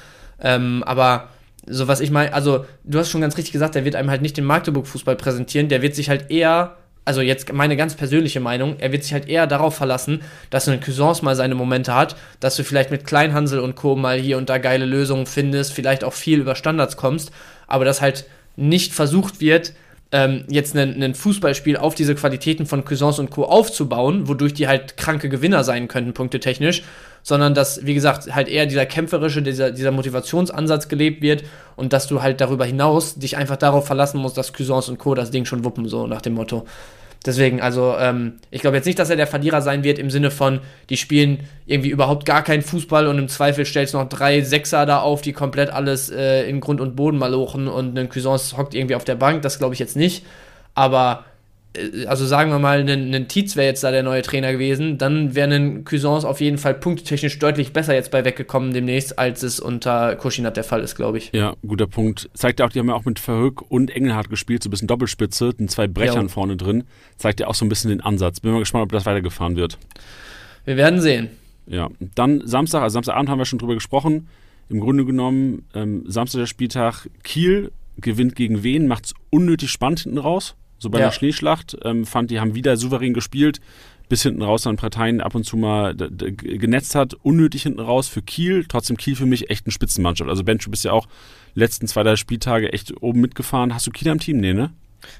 [0.41, 1.29] Ähm, aber
[1.67, 4.23] so was ich meine, also du hast schon ganz richtig gesagt, der wird einem halt
[4.23, 6.77] nicht den Magdeburg-Fußball präsentieren, der wird sich halt eher
[7.07, 10.81] also jetzt meine ganz persönliche Meinung, er wird sich halt eher darauf verlassen, dass ein
[10.81, 13.95] Cuisance mal seine Momente hat, dass du vielleicht mit Kleinhansel und Co.
[13.95, 17.31] mal hier und da geile Lösungen findest, vielleicht auch viel über Standards kommst,
[17.69, 19.73] aber dass halt nicht versucht wird,
[20.13, 23.45] ähm, jetzt ein Fußballspiel auf diese Qualitäten von Cuisance und Co.
[23.45, 26.85] aufzubauen, wodurch die halt kranke Gewinner sein könnten, punktetechnisch,
[27.23, 31.43] sondern dass, wie gesagt, halt eher dieser kämpferische, dieser, dieser Motivationsansatz gelebt wird
[31.75, 35.15] und dass du halt darüber hinaus dich einfach darauf verlassen musst, dass Cuisance und Co.
[35.15, 36.67] das Ding schon wuppen, so nach dem Motto.
[37.27, 40.31] Deswegen, also ähm, ich glaube jetzt nicht, dass er der Verlierer sein wird im Sinne
[40.31, 44.87] von, die spielen irgendwie überhaupt gar keinen Fußball und im Zweifel stellst noch drei Sechser
[44.87, 48.75] da auf, die komplett alles äh, in Grund und Boden malochen und ein Cuisance hockt
[48.75, 49.43] irgendwie auf der Bank.
[49.43, 50.25] Das glaube ich jetzt nicht.
[50.75, 51.25] Aber
[52.07, 55.35] also sagen wir mal, ein, ein Tietz wäre jetzt da der neue Trainer gewesen, dann
[55.35, 59.61] wäre ein Cuisance auf jeden Fall punkttechnisch deutlich besser jetzt bei weggekommen demnächst, als es
[59.61, 61.31] unter Kuschinat der Fall ist, glaube ich.
[61.33, 62.29] Ja, guter Punkt.
[62.35, 64.89] Zeigt ja auch, die haben ja auch mit Verhoek und Engelhardt gespielt, so ein bisschen
[64.89, 66.29] Doppelspitze, den zwei Brechern ja.
[66.29, 66.85] vorne drin.
[67.17, 68.41] Zeigt ja auch so ein bisschen den Ansatz.
[68.41, 69.79] Bin mal gespannt, ob das weitergefahren wird.
[70.65, 71.29] Wir werden sehen.
[71.67, 74.29] Ja, dann Samstag, also Samstagabend haben wir schon drüber gesprochen.
[74.69, 80.01] Im Grunde genommen, ähm, Samstag der Spieltag, Kiel gewinnt gegen wen, macht es unnötig spannend
[80.01, 80.55] hinten raus.
[80.87, 81.07] So bei ja.
[81.07, 83.61] der Schneeschlacht ähm, fand, die haben wieder souverän gespielt,
[84.09, 87.15] bis hinten raus an Parteien ab und zu mal genetzt hat.
[87.15, 88.65] Unnötig hinten raus für Kiel.
[88.69, 90.31] Trotzdem Kiel für mich echt eine Spitzenmannschaft.
[90.31, 91.09] Also Bench, du bist ja auch
[91.55, 93.75] letzten zwei, drei Spieltage echt oben mitgefahren.
[93.75, 94.37] Hast du Kiel am Team?
[94.37, 94.71] Nee, ne?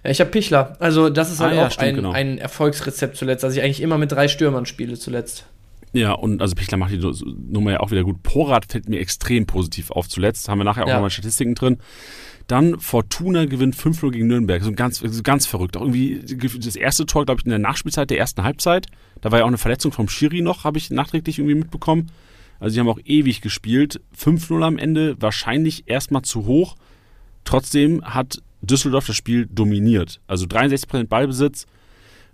[0.05, 0.77] Ja, ich habe Pichler.
[0.79, 2.13] Also das ist halt ah, ja, auch stimmt, ein, genau.
[2.13, 5.47] ein Erfolgsrezept zuletzt, dass ich eigentlich immer mit drei Stürmern spiele zuletzt.
[5.93, 8.23] Ja, und also Pichler macht die Nummer ja auch wieder gut.
[8.23, 10.49] Porat fällt mir extrem positiv auf zuletzt.
[10.49, 10.95] Haben wir nachher auch ja.
[10.95, 11.79] nochmal Statistiken drin.
[12.47, 14.63] Dann Fortuna gewinnt 5-0 gegen Nürnberg.
[14.63, 15.77] So ganz, ganz verrückt.
[15.77, 16.21] Auch irgendwie
[16.59, 18.87] das erste Tor, glaube ich, in der Nachspielzeit der ersten Halbzeit.
[19.21, 22.11] Da war ja auch eine Verletzung vom Schiri noch, habe ich nachträglich irgendwie mitbekommen.
[22.61, 24.01] Also die haben auch ewig gespielt.
[24.17, 26.77] 5-0 am Ende, wahrscheinlich erstmal zu hoch.
[27.45, 30.21] Trotzdem hat Düsseldorf das Spiel dominiert.
[30.27, 31.67] Also 63% Ballbesitz,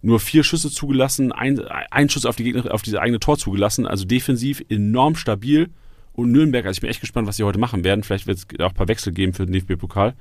[0.03, 3.87] nur vier Schüsse zugelassen, ein, ein Schuss auf, die Gegner, auf diese eigene Tor zugelassen.
[3.87, 5.71] Also defensiv enorm stabil
[6.15, 6.67] und Nürnberg.
[6.67, 8.03] Also ich bin echt gespannt, was sie heute machen werden.
[8.03, 10.15] Vielleicht wird es auch ein paar Wechsel geben für den DFB-Pokal.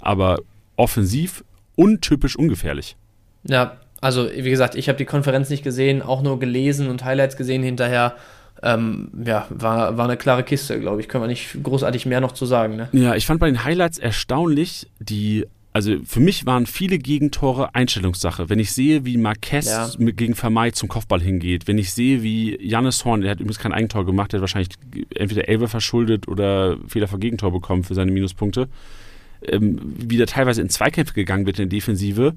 [0.00, 0.38] Aber
[0.76, 2.96] offensiv untypisch ungefährlich.
[3.44, 7.36] Ja, also wie gesagt, ich habe die Konferenz nicht gesehen, auch nur gelesen und Highlights
[7.36, 8.16] gesehen hinterher.
[8.62, 11.08] Ähm, ja, war, war eine klare Kiste, glaube ich.
[11.08, 12.76] Können wir nicht großartig mehr noch zu sagen.
[12.76, 12.88] Ne?
[12.92, 15.46] Ja, ich fand bei den Highlights erstaunlich die
[15.78, 18.48] also für mich waren viele Gegentore Einstellungssache.
[18.48, 19.88] Wenn ich sehe, wie Marquez ja.
[19.96, 23.72] gegen Vermeid zum Kopfball hingeht, wenn ich sehe, wie Jannis Horn, der hat übrigens kein
[23.72, 24.70] Eigentor gemacht, der hat wahrscheinlich
[25.14, 28.68] entweder Elbe verschuldet oder Fehler vor Gegentor bekommen für seine Minuspunkte,
[29.42, 32.34] ähm, wie der teilweise in Zweikämpfe gegangen wird in der Defensive,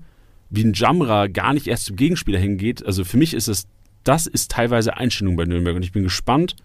[0.52, 2.86] wie ein Jamra gar nicht erst zum Gegenspieler hingeht.
[2.86, 3.66] Also für mich ist es,
[4.04, 6.56] das ist teilweise Einstellung bei Nürnberg und ich bin gespannt,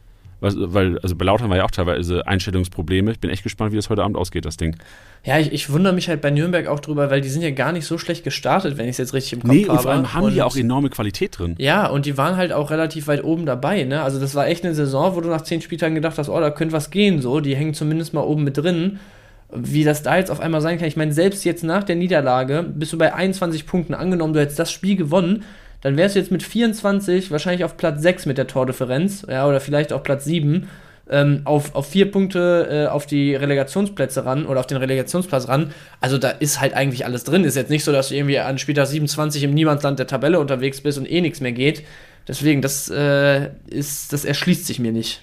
[0.55, 3.11] weil, also bei Lautern war ja auch teilweise Einstellungsprobleme.
[3.11, 4.77] Ich bin echt gespannt, wie das heute Abend ausgeht, das Ding.
[5.25, 7.73] Ja, ich, ich wundere mich halt bei Nürnberg auch drüber, weil die sind ja gar
[7.73, 9.77] nicht so schlecht gestartet, wenn ich es jetzt richtig im Kopf nee, habe.
[9.77, 11.55] Nee, vor allem haben und, die auch enorme Qualität drin.
[11.59, 14.03] Ja, und die waren halt auch relativ weit oben dabei, ne?
[14.03, 16.51] Also das war echt eine Saison, wo du nach zehn Spieltagen gedacht hast, oh, da
[16.51, 17.41] könnte was gehen, so.
[17.41, 19.01] Die hängen zumindest mal oben mit drin.
[19.53, 20.89] Wie das da jetzt auf einmal sein kann.
[20.89, 24.59] Ich meine, selbst jetzt nach der Niederlage bist du bei 21 Punkten angenommen, du hättest
[24.59, 25.45] das Spiel gewonnen
[25.87, 29.61] dann wärst du jetzt mit 24 wahrscheinlich auf Platz 6 mit der Tordifferenz, ja, oder
[29.61, 30.69] vielleicht auch Platz 7,
[31.09, 35.73] ähm, auf, auf vier Punkte äh, auf die Relegationsplätze ran oder auf den Relegationsplatz ran.
[36.01, 37.45] Also da ist halt eigentlich alles drin.
[37.45, 40.81] Ist jetzt nicht so, dass du irgendwie an Spieltag 27 im Niemandsland der Tabelle unterwegs
[40.81, 41.85] bist und eh nichts mehr geht.
[42.27, 45.23] Deswegen, das äh, ist, das erschließt sich mir nicht.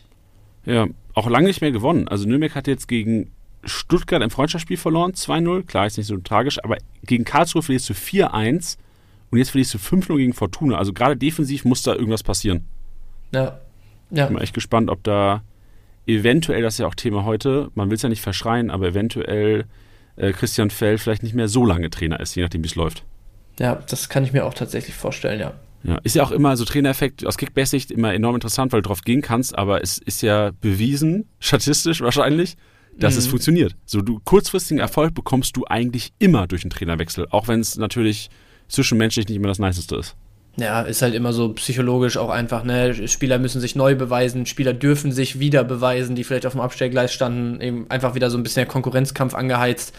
[0.65, 2.08] Ja, auch lange nicht mehr gewonnen.
[2.08, 3.32] Also Nürnberg hat jetzt gegen
[3.65, 5.65] Stuttgart ein Freundschaftsspiel verloren, 2-0.
[5.65, 8.78] Klar, ist nicht so tragisch, aber gegen Karlsruhe verlierst du 4-1
[9.33, 10.77] und jetzt verlierst du 5-0 gegen Fortuna.
[10.77, 12.65] Also gerade defensiv muss da irgendwas passieren.
[13.33, 13.59] Ja.
[14.11, 14.25] ja.
[14.25, 15.41] Ich bin echt gespannt, ob da
[16.05, 19.65] eventuell, das ist ja auch Thema heute, man will es ja nicht verschreien, aber eventuell
[20.17, 23.05] äh, Christian Fell vielleicht nicht mehr so lange Trainer ist, je nachdem, wie es läuft.
[23.57, 25.53] Ja, das kann ich mir auch tatsächlich vorstellen, ja.
[25.81, 29.01] Ja, ist ja auch immer so Trainereffekt aus Kickbase-Sicht immer enorm interessant, weil du drauf
[29.01, 32.55] gehen kannst, aber es ist ja bewiesen, statistisch wahrscheinlich,
[32.99, 33.19] dass mhm.
[33.19, 33.75] es funktioniert.
[33.83, 38.29] So, du kurzfristigen Erfolg bekommst du eigentlich immer durch einen Trainerwechsel, auch wenn es natürlich
[38.67, 40.15] zwischenmenschlich nicht immer das Niceste ist.
[40.56, 43.08] Ja, ist halt immer so psychologisch auch einfach, ne?
[43.08, 47.12] Spieler müssen sich neu beweisen, Spieler dürfen sich wieder beweisen, die vielleicht auf dem Abstellgleis
[47.12, 49.95] standen, eben einfach wieder so ein bisschen der Konkurrenzkampf angeheizt.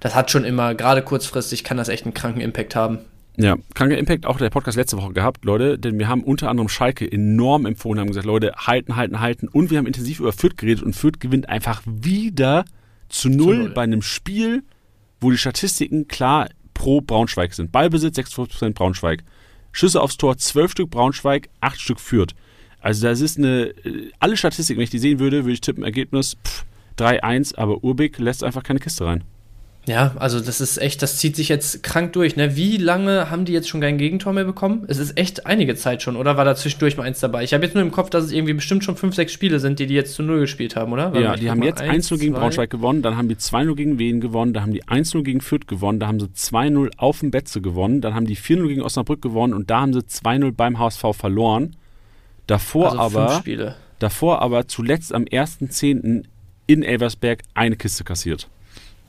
[0.00, 3.00] Das hat schon immer, gerade kurzfristig, kann das echt einen kranken Impact haben.
[3.36, 6.68] Ja, kranker Impact auch der Podcast letzte Woche gehabt, Leute, denn wir haben unter anderem
[6.68, 9.46] Schalke enorm empfohlen, haben gesagt, Leute, halten, halten, halten.
[9.46, 12.64] Und wir haben intensiv über Fürth geredet und Fürth gewinnt einfach wieder
[13.08, 13.70] zu null, zu null.
[13.74, 14.64] bei einem Spiel,
[15.20, 17.72] wo die Statistiken klar pro Braunschweig sind.
[17.72, 19.24] Ballbesitz 6% Braunschweig.
[19.72, 22.34] Schüsse aufs Tor 12 Stück Braunschweig, 8 Stück Fürth.
[22.80, 25.82] Also das ist eine, äh, alle Statistiken, wenn ich die sehen würde, würde ich tippen,
[25.82, 26.36] Ergebnis
[26.96, 29.24] 3-1, aber Urbik lässt einfach keine Kiste rein.
[29.88, 32.36] Ja, also das ist echt, das zieht sich jetzt krank durch.
[32.36, 32.56] Ne?
[32.56, 34.84] Wie lange haben die jetzt schon kein Gegentor mehr bekommen?
[34.86, 37.42] Es ist echt einige Zeit schon, oder war da zwischendurch mal eins dabei?
[37.42, 39.78] Ich habe jetzt nur im Kopf, dass es irgendwie bestimmt schon fünf, sechs Spiele sind,
[39.78, 41.14] die die jetzt zu Null gespielt haben, oder?
[41.14, 44.20] War ja, die haben jetzt 1-0 gegen Braunschweig gewonnen, dann haben die 2-0 gegen Wien
[44.20, 47.62] gewonnen, dann haben die 1-0 gegen Fürth gewonnen, da haben sie 2-0 auf dem Betze
[47.62, 51.04] gewonnen, dann haben die 4-0 gegen Osnabrück gewonnen und da haben sie 2-0 beim HSV
[51.12, 51.76] verloren.
[52.46, 53.42] Davor also aber,
[53.98, 56.24] davor aber zuletzt am 1.10.
[56.66, 58.48] in Elversberg eine Kiste kassiert.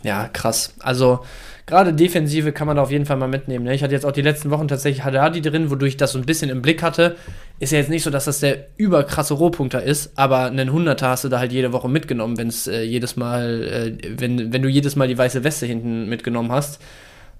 [0.03, 0.73] Ja, krass.
[0.79, 1.19] Also
[1.65, 3.65] gerade Defensive kann man da auf jeden Fall mal mitnehmen.
[3.65, 3.75] Ne?
[3.75, 6.25] Ich hatte jetzt auch die letzten Wochen tatsächlich Haddadi drin, wodurch ich das so ein
[6.25, 7.15] bisschen im Blick hatte.
[7.59, 11.25] Ist ja jetzt nicht so, dass das der überkrasse Rohpunkter ist, aber einen Hunderter hast
[11.25, 14.69] du da halt jede Woche mitgenommen, wenn es äh, jedes Mal, äh, wenn, wenn du
[14.69, 16.81] jedes Mal die weiße Weste hinten mitgenommen hast.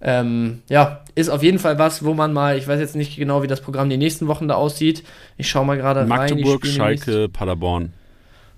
[0.02, 3.44] Ähm, ja, ist auf jeden Fall was, wo man mal, ich weiß jetzt nicht genau,
[3.44, 5.04] wie das Programm die nächsten Wochen da aussieht.
[5.38, 6.08] Ich schaue mal gerade rein.
[6.08, 7.94] Magdeburg, Schalke, Paderborn.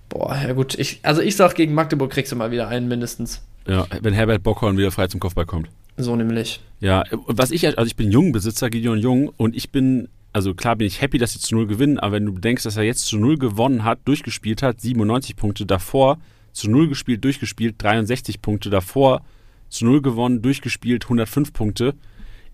[0.09, 0.77] Boah, ja gut.
[0.77, 3.41] Ich, also ich sag, gegen Magdeburg kriegst du mal wieder einen mindestens.
[3.71, 5.69] Ja, wenn Herbert Bockhorn wieder frei zum Kopfball kommt.
[5.95, 6.59] So nämlich.
[6.81, 10.87] Ja, was ich, also ich bin Jungbesitzer, Gideon Jung, und ich bin, also klar bin
[10.87, 13.17] ich happy, dass sie zu Null gewinnen, aber wenn du denkst, dass er jetzt zu
[13.17, 16.17] Null gewonnen hat, durchgespielt hat, 97 Punkte davor,
[16.51, 19.21] zu Null gespielt, durchgespielt, 63 Punkte davor,
[19.69, 21.93] zu Null gewonnen, durchgespielt, 105 Punkte,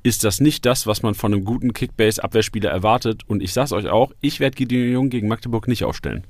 [0.04, 3.24] ist das nicht das, was man von einem guten Kickbase-Abwehrspieler erwartet.
[3.28, 6.26] Und ich sag's euch auch, ich werde Gideon Jung gegen Magdeburg nicht aufstellen.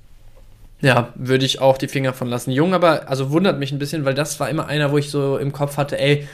[0.82, 2.52] Ja, würde ich auch die Finger von lassen.
[2.52, 5.38] Jung aber, also wundert mich ein bisschen, weil das war immer einer, wo ich so
[5.38, 6.28] im Kopf hatte, ey,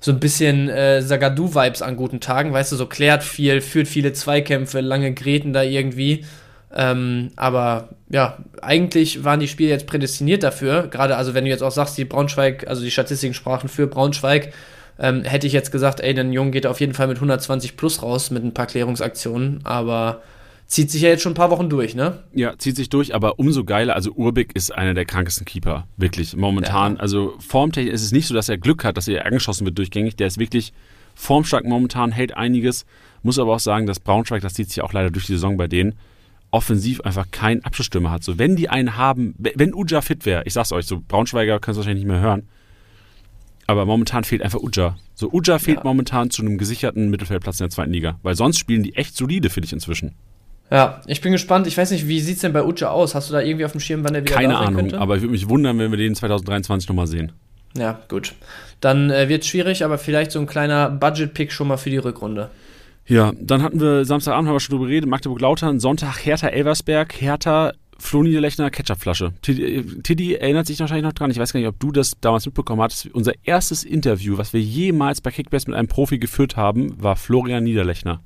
[0.00, 4.12] so ein bisschen äh, Sagadu-Vibes an guten Tagen, weißt du, so klärt viel, führt viele
[4.12, 6.24] Zweikämpfe, lange Gräten da irgendwie.
[6.74, 10.86] Ähm, aber ja, eigentlich waren die Spiele jetzt prädestiniert dafür.
[10.88, 14.52] Gerade, also wenn du jetzt auch sagst, die Braunschweig, also die Statistiken sprachen für Braunschweig,
[14.98, 18.02] ähm, hätte ich jetzt gesagt, ey, dann Jung geht auf jeden Fall mit 120 plus
[18.02, 19.60] raus mit ein paar Klärungsaktionen.
[19.64, 20.22] Aber
[20.68, 22.22] zieht sich ja jetzt schon ein paar Wochen durch, ne?
[22.34, 23.96] Ja, zieht sich durch, aber umso geiler.
[23.96, 26.96] Also Urbik ist einer der krankesten Keeper, wirklich, momentan.
[26.96, 27.00] Ja.
[27.00, 30.16] Also formtechnisch ist es nicht so, dass er Glück hat, dass er angeschossen wird durchgängig.
[30.16, 30.74] Der ist wirklich
[31.14, 32.84] formstark momentan, hält einiges.
[33.22, 35.68] Muss aber auch sagen, dass Braunschweig, das zieht sich auch leider durch die Saison bei
[35.68, 35.94] denen,
[36.50, 38.22] offensiv einfach keinen Abschlussstürmer hat.
[38.22, 41.72] So, wenn die einen haben, wenn Uja fit wäre, ich sag's euch, so Braunschweiger können
[41.72, 42.46] es wahrscheinlich nicht mehr hören,
[43.66, 44.96] aber momentan fehlt einfach Uja.
[45.14, 45.84] So, Uja fehlt ja.
[45.84, 49.50] momentan zu einem gesicherten Mittelfeldplatz in der zweiten Liga, weil sonst spielen die echt solide,
[49.50, 50.14] finde ich inzwischen.
[50.70, 51.66] Ja, ich bin gespannt.
[51.66, 53.14] Ich weiß nicht, wie sieht es denn bei Uja aus?
[53.14, 55.00] Hast du da irgendwie auf dem Schirm, wann der wieder Keine da sein Ahnung, könnte?
[55.00, 57.32] aber ich würde mich wundern, wenn wir den 2023 nochmal sehen.
[57.76, 58.34] Ja, gut.
[58.80, 61.96] Dann äh, wird es schwierig, aber vielleicht so ein kleiner Budget-Pick schon mal für die
[61.98, 62.50] Rückrunde.
[63.06, 68.22] Ja, dann hatten wir Samstagabend, haben wir schon drüber geredet, Magdeburg-Lautern, Sonntag Hertha-Elversberg, Hertha, Flo
[68.22, 69.32] Niederlechner, Ketchupflasche.
[69.42, 72.82] Tiddy erinnert sich wahrscheinlich noch dran, ich weiß gar nicht, ob du das damals mitbekommen
[72.82, 73.08] hattest.
[73.12, 77.64] Unser erstes Interview, was wir jemals bei Kickbase mit einem Profi geführt haben, war Florian
[77.64, 78.20] Niederlechner.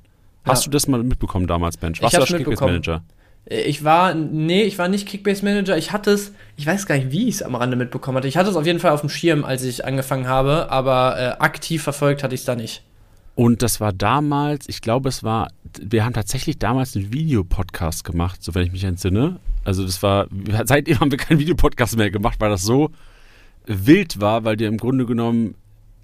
[0.45, 0.65] Hast ja.
[0.65, 2.01] du das mal mitbekommen damals, Bench?
[2.01, 3.03] Warst ich du Kickbase Manager?
[3.45, 5.77] Ich war, nee, ich war nicht Kickbase Manager.
[5.77, 8.27] Ich hatte es, ich weiß gar nicht, wie ich es am Rande mitbekommen hatte.
[8.27, 11.43] Ich hatte es auf jeden Fall auf dem Schirm, als ich angefangen habe, aber äh,
[11.43, 12.83] aktiv verfolgt hatte ich es da nicht.
[13.35, 15.51] Und das war damals, ich glaube, es war,
[15.81, 19.39] wir haben tatsächlich damals einen Videopodcast gemacht, soweit ich mich entsinne.
[19.65, 20.27] Also das war,
[20.65, 22.91] seitdem haben wir keinen Videopodcast mehr gemacht, weil das so
[23.65, 25.55] wild war, weil dir im Grunde genommen,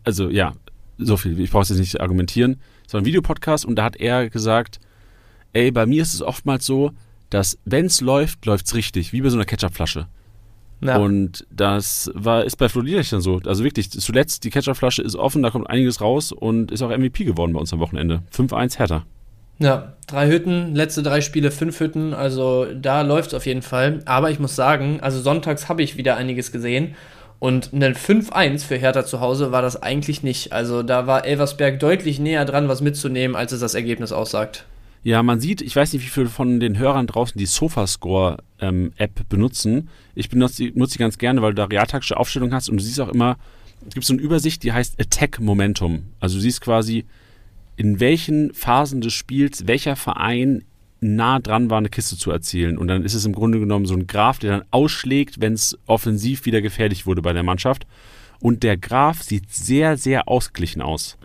[0.04, 0.54] also ja,
[0.97, 3.97] so viel, ich brauche es jetzt nicht argumentieren, es war ein Videopodcast und da hat
[3.97, 4.80] er gesagt,
[5.54, 6.89] ey, bei mir ist es oftmals so,
[7.30, 10.08] dass wenn es läuft, läuft es richtig, wie bei so einer Ketchupflasche.
[10.82, 10.97] Ja.
[10.97, 13.41] Und das war, ist bei Flo dann so.
[13.45, 17.25] Also wirklich, zuletzt, die Ketchupflasche ist offen, da kommt einiges raus und ist auch MVP
[17.25, 18.23] geworden bei uns am Wochenende.
[18.36, 19.06] 5-1 Hertha.
[19.60, 23.99] Ja, drei Hütten, letzte drei Spiele, fünf Hütten, also da läuft es auf jeden Fall.
[24.06, 26.95] Aber ich muss sagen, also sonntags habe ich wieder einiges gesehen
[27.39, 30.52] und ein 5-1 für Hertha zu Hause war das eigentlich nicht.
[30.52, 34.65] Also da war Elversberg deutlich näher dran, was mitzunehmen, als es das Ergebnis aussagt.
[35.04, 39.25] Ja, man sieht, ich weiß nicht, wie viele von den Hörern draußen die Sofascore-App ähm,
[39.30, 39.89] benutzen.
[40.13, 42.84] Ich benutze die, nutze die ganz gerne, weil du da realtaktische Aufstellung hast und du
[42.84, 43.38] siehst auch immer,
[43.88, 46.04] es gibt so eine Übersicht, die heißt Attack Momentum.
[46.19, 47.06] Also du siehst quasi,
[47.78, 50.65] in welchen Phasen des Spiels welcher Verein
[51.01, 52.77] nah dran war, eine Kiste zu erzielen.
[52.77, 55.77] Und dann ist es im Grunde genommen so ein Graph, der dann ausschlägt, wenn es
[55.85, 57.88] offensiv wieder gefährlich wurde bei der Mannschaft.
[58.39, 61.17] Und der Graph sieht sehr, sehr ausgeglichen aus.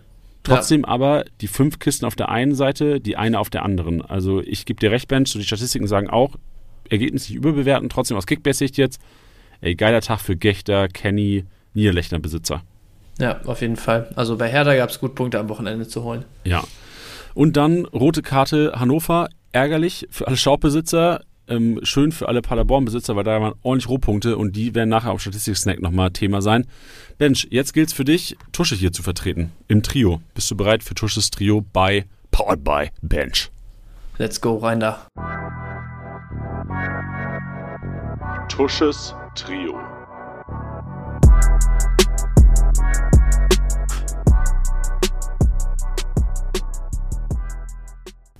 [0.43, 0.89] Trotzdem ja.
[0.89, 4.03] aber die fünf Kisten auf der einen Seite, die eine auf der anderen.
[4.03, 6.37] Also ich gebe dir recht, Bench, so die Statistiken sagen auch,
[6.91, 9.01] Ergebnis nicht überbewerten, trotzdem aus Kickbase-Sicht jetzt,
[9.63, 12.63] ey, geiler Tag für Gechter, Kenny, Niederlechner Besitzer.
[13.19, 14.11] Ja, auf jeden Fall.
[14.17, 16.25] Also bei Hertha gab es gut Punkte am Wochenende zu holen.
[16.45, 16.65] Ja.
[17.33, 23.25] Und dann rote Karte Hannover, ärgerlich für alle Schaubesitzer, ähm, schön für alle Paderborn-Besitzer, weil
[23.25, 26.67] da waren ordentlich Rohpunkte und die werden nachher auf Statistik-Snack nochmal Thema sein.
[27.19, 30.21] Bench, jetzt gilt es für dich, Tusche hier zu vertreten im Trio.
[30.35, 33.51] Bist du bereit für Tusches Trio bei Powered by Bench?
[34.19, 35.07] Let's go, rein da.
[38.49, 39.94] Tusches Trio.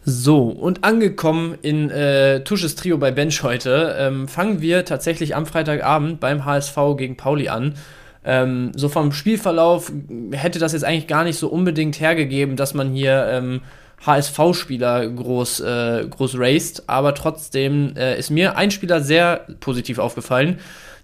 [0.07, 5.47] So, und angekommen in äh, Tusches Trio bei Bench heute, ähm, fangen wir tatsächlich am
[5.47, 7.75] Freitagabend beim HSV gegen Pauli an.
[8.23, 9.91] Ähm, so vom Spielverlauf
[10.33, 13.63] hätte das jetzt eigentlich gar nicht so unbedingt hergegeben, dass man hier ähm,
[14.05, 20.59] HSV-Spieler groß, äh, groß raced, aber trotzdem äh, ist mir ein Spieler sehr positiv aufgefallen.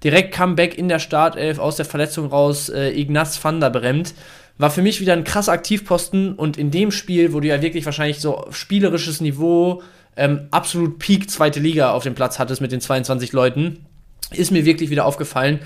[0.05, 4.15] Direkt Comeback in der Startelf aus der Verletzung raus, äh, Ignaz van der Bremt
[4.61, 7.87] war für mich wieder ein krasser Aktivposten und in dem Spiel, wo du ja wirklich
[7.87, 9.83] wahrscheinlich so spielerisches Niveau,
[10.17, 13.87] ähm, absolut Peak zweite Liga auf dem Platz hattest mit den 22 Leuten,
[14.33, 15.61] ist mir wirklich wieder aufgefallen,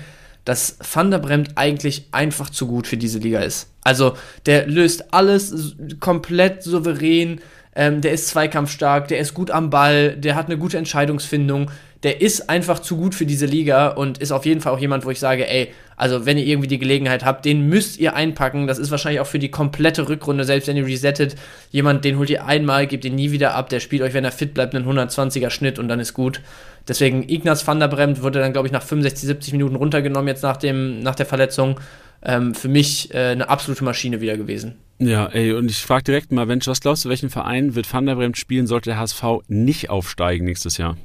[0.45, 3.69] dass Van der Bremt eigentlich einfach zu gut für diese Liga ist.
[3.83, 7.41] Also der löst alles komplett souverän,
[7.75, 11.69] ähm, der ist zweikampfstark, der ist gut am Ball, der hat eine gute Entscheidungsfindung,
[12.05, 15.05] der ist einfach zu gut für diese Liga und ist auf jeden Fall auch jemand,
[15.05, 18.67] wo ich sage, ey, also wenn ihr irgendwie die Gelegenheit habt, den müsst ihr einpacken.
[18.67, 21.35] Das ist wahrscheinlich auch für die komplette Rückrunde, selbst wenn ihr resettet,
[21.71, 24.31] jemand, den holt ihr einmal, gebt ihn nie wieder ab, der spielt euch, wenn er
[24.31, 26.41] fit bleibt, einen 120er Schnitt und dann ist gut.
[26.87, 30.43] Deswegen Ignaz van der Bremt wurde dann, glaube ich, nach 65, 70 Minuten runtergenommen jetzt
[30.43, 31.79] nach, dem, nach der Verletzung.
[32.21, 34.75] Ähm, für mich äh, eine absolute Maschine wieder gewesen.
[34.99, 38.05] Ja, ey, und ich frage direkt mal, Mensch, was glaubst du, welchen Verein wird Van
[38.05, 40.97] der Bremt spielen, sollte der HSV nicht aufsteigen nächstes Jahr?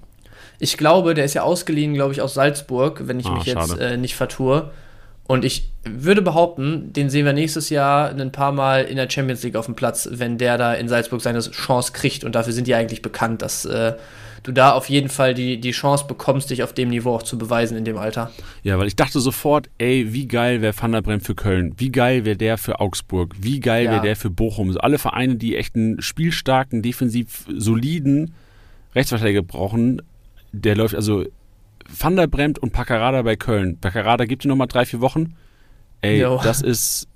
[0.60, 3.78] Ich glaube, der ist ja ausgeliehen, glaube ich, aus Salzburg, wenn ich ah, mich jetzt
[3.78, 4.70] äh, nicht vertue.
[5.26, 9.42] Und ich würde behaupten, den sehen wir nächstes Jahr ein paar Mal in der Champions
[9.42, 12.24] League auf dem Platz, wenn der da in Salzburg seine Chance kriegt.
[12.24, 13.94] Und dafür sind die eigentlich bekannt, dass äh,
[14.42, 17.38] du da auf jeden Fall die, die Chance bekommst, dich auf dem Niveau auch zu
[17.38, 18.30] beweisen in dem Alter.
[18.62, 21.92] Ja, weil ich dachte sofort, ey, wie geil wäre Van der Bremt für Köln, wie
[21.92, 23.92] geil wäre der für Augsburg, wie geil ja.
[23.92, 24.68] wäre der für Bochum.
[24.68, 28.34] Also alle Vereine, die echt einen spielstarken, defensiv soliden
[28.94, 30.02] Rechtsverteidiger brauchen,
[30.52, 31.24] der läuft also
[31.88, 33.78] Van der Bremt und Paccarada bei Köln.
[33.80, 35.36] Paccarada gibt dir nochmal drei, vier Wochen.
[36.02, 36.40] Ey, jo.
[36.42, 37.08] das ist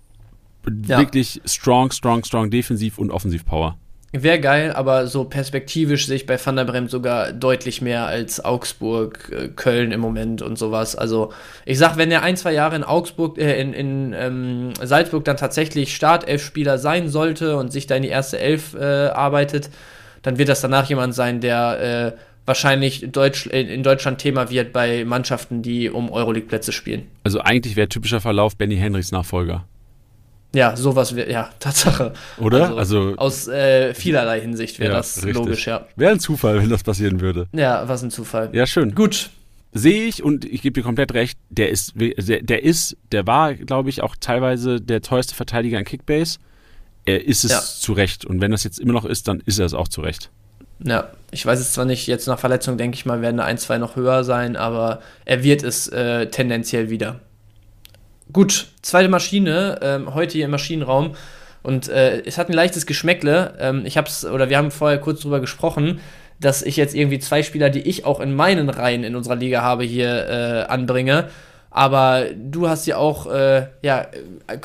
[0.86, 0.98] ja.
[0.98, 3.78] wirklich strong, strong, strong defensiv und offensiv Power.
[4.16, 8.44] Wäre geil, aber so perspektivisch sehe ich bei Van der Bremt sogar deutlich mehr als
[8.44, 10.94] Augsburg, äh, Köln im Moment und sowas.
[10.94, 11.32] Also
[11.64, 15.36] ich sag, wenn er ein, zwei Jahre in Augsburg, äh, in, in ähm, Salzburg dann
[15.36, 19.68] tatsächlich Startelf-Spieler sein sollte und sich da in die erste Elf äh, arbeitet,
[20.22, 25.04] dann wird das danach jemand sein, der äh, wahrscheinlich Deutsch, in Deutschland Thema wird bei
[25.04, 27.06] Mannschaften, die um Euroleague-Plätze spielen.
[27.24, 29.64] Also eigentlich wäre typischer Verlauf Benny Henrichs Nachfolger.
[30.54, 32.12] Ja, sowas wäre, ja, Tatsache.
[32.38, 32.76] Oder?
[32.76, 35.34] Also, also aus äh, vielerlei Hinsicht wäre ja, das richtig.
[35.34, 35.86] logisch, ja.
[35.96, 37.48] Wäre ein Zufall, wenn das passieren würde.
[37.52, 38.50] Ja, was ein Zufall.
[38.52, 38.94] Ja, schön.
[38.94, 39.30] Gut.
[39.76, 43.54] Sehe ich und ich gebe dir komplett recht, der ist, der, der ist, der war,
[43.54, 46.38] glaube ich, auch teilweise der teuerste Verteidiger in Kickbase.
[47.04, 47.60] Er ist es ja.
[47.60, 48.24] zu Recht.
[48.24, 50.30] Und wenn das jetzt immer noch ist, dann ist er es auch zu Recht.
[50.84, 53.58] Ja, ich weiß es zwar nicht, jetzt nach Verletzung denke ich mal, werden da ein,
[53.58, 57.20] zwei noch höher sein, aber er wird es äh, tendenziell wieder.
[58.32, 61.14] Gut, zweite Maschine, ähm, heute hier im Maschinenraum.
[61.62, 63.54] Und äh, es hat ein leichtes Geschmäckle.
[63.58, 66.00] Ähm, ich hab's, oder wir haben vorher kurz drüber gesprochen,
[66.38, 69.62] dass ich jetzt irgendwie zwei Spieler, die ich auch in meinen Reihen in unserer Liga
[69.62, 71.28] habe, hier äh, anbringe.
[71.76, 74.06] Aber du hast sie auch äh, ja,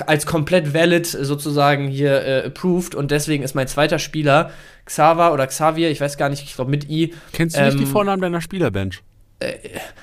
[0.06, 4.52] als komplett valid sozusagen hier äh, approved und deswegen ist mein zweiter Spieler
[4.86, 7.16] Xaver oder Xavier, ich weiß gar nicht, ich glaube mit I.
[7.34, 9.02] Kennst du ähm, nicht die ähm, Vornamen deiner Spielerbench?
[9.40, 9.54] Äh,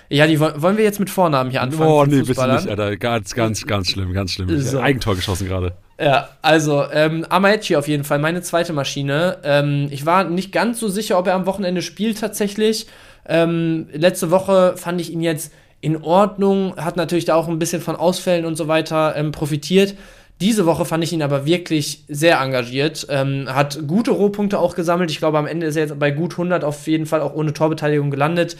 [0.08, 1.88] ja, die wollen wir jetzt mit Vornamen hier anfangen.
[1.88, 2.96] Oh, nee, bitte nicht, Alter.
[2.96, 4.60] Ganz, ganz, ganz schlimm, ganz schlimm.
[4.60, 4.80] So.
[4.80, 5.74] Eigentor geschossen gerade.
[6.00, 9.38] Ja, also ähm, Amaechi auf jeden Fall, meine zweite Maschine.
[9.44, 12.88] Ähm, ich war nicht ganz so sicher, ob er am Wochenende spielt tatsächlich.
[13.28, 15.52] Ähm, letzte Woche fand ich ihn jetzt
[15.86, 19.94] in Ordnung, hat natürlich da auch ein bisschen von Ausfällen und so weiter ähm, profitiert.
[20.40, 25.12] Diese Woche fand ich ihn aber wirklich sehr engagiert, ähm, hat gute Rohpunkte auch gesammelt.
[25.12, 27.52] Ich glaube, am Ende ist er jetzt bei gut 100 auf jeden Fall auch ohne
[27.52, 28.56] Torbeteiligung gelandet.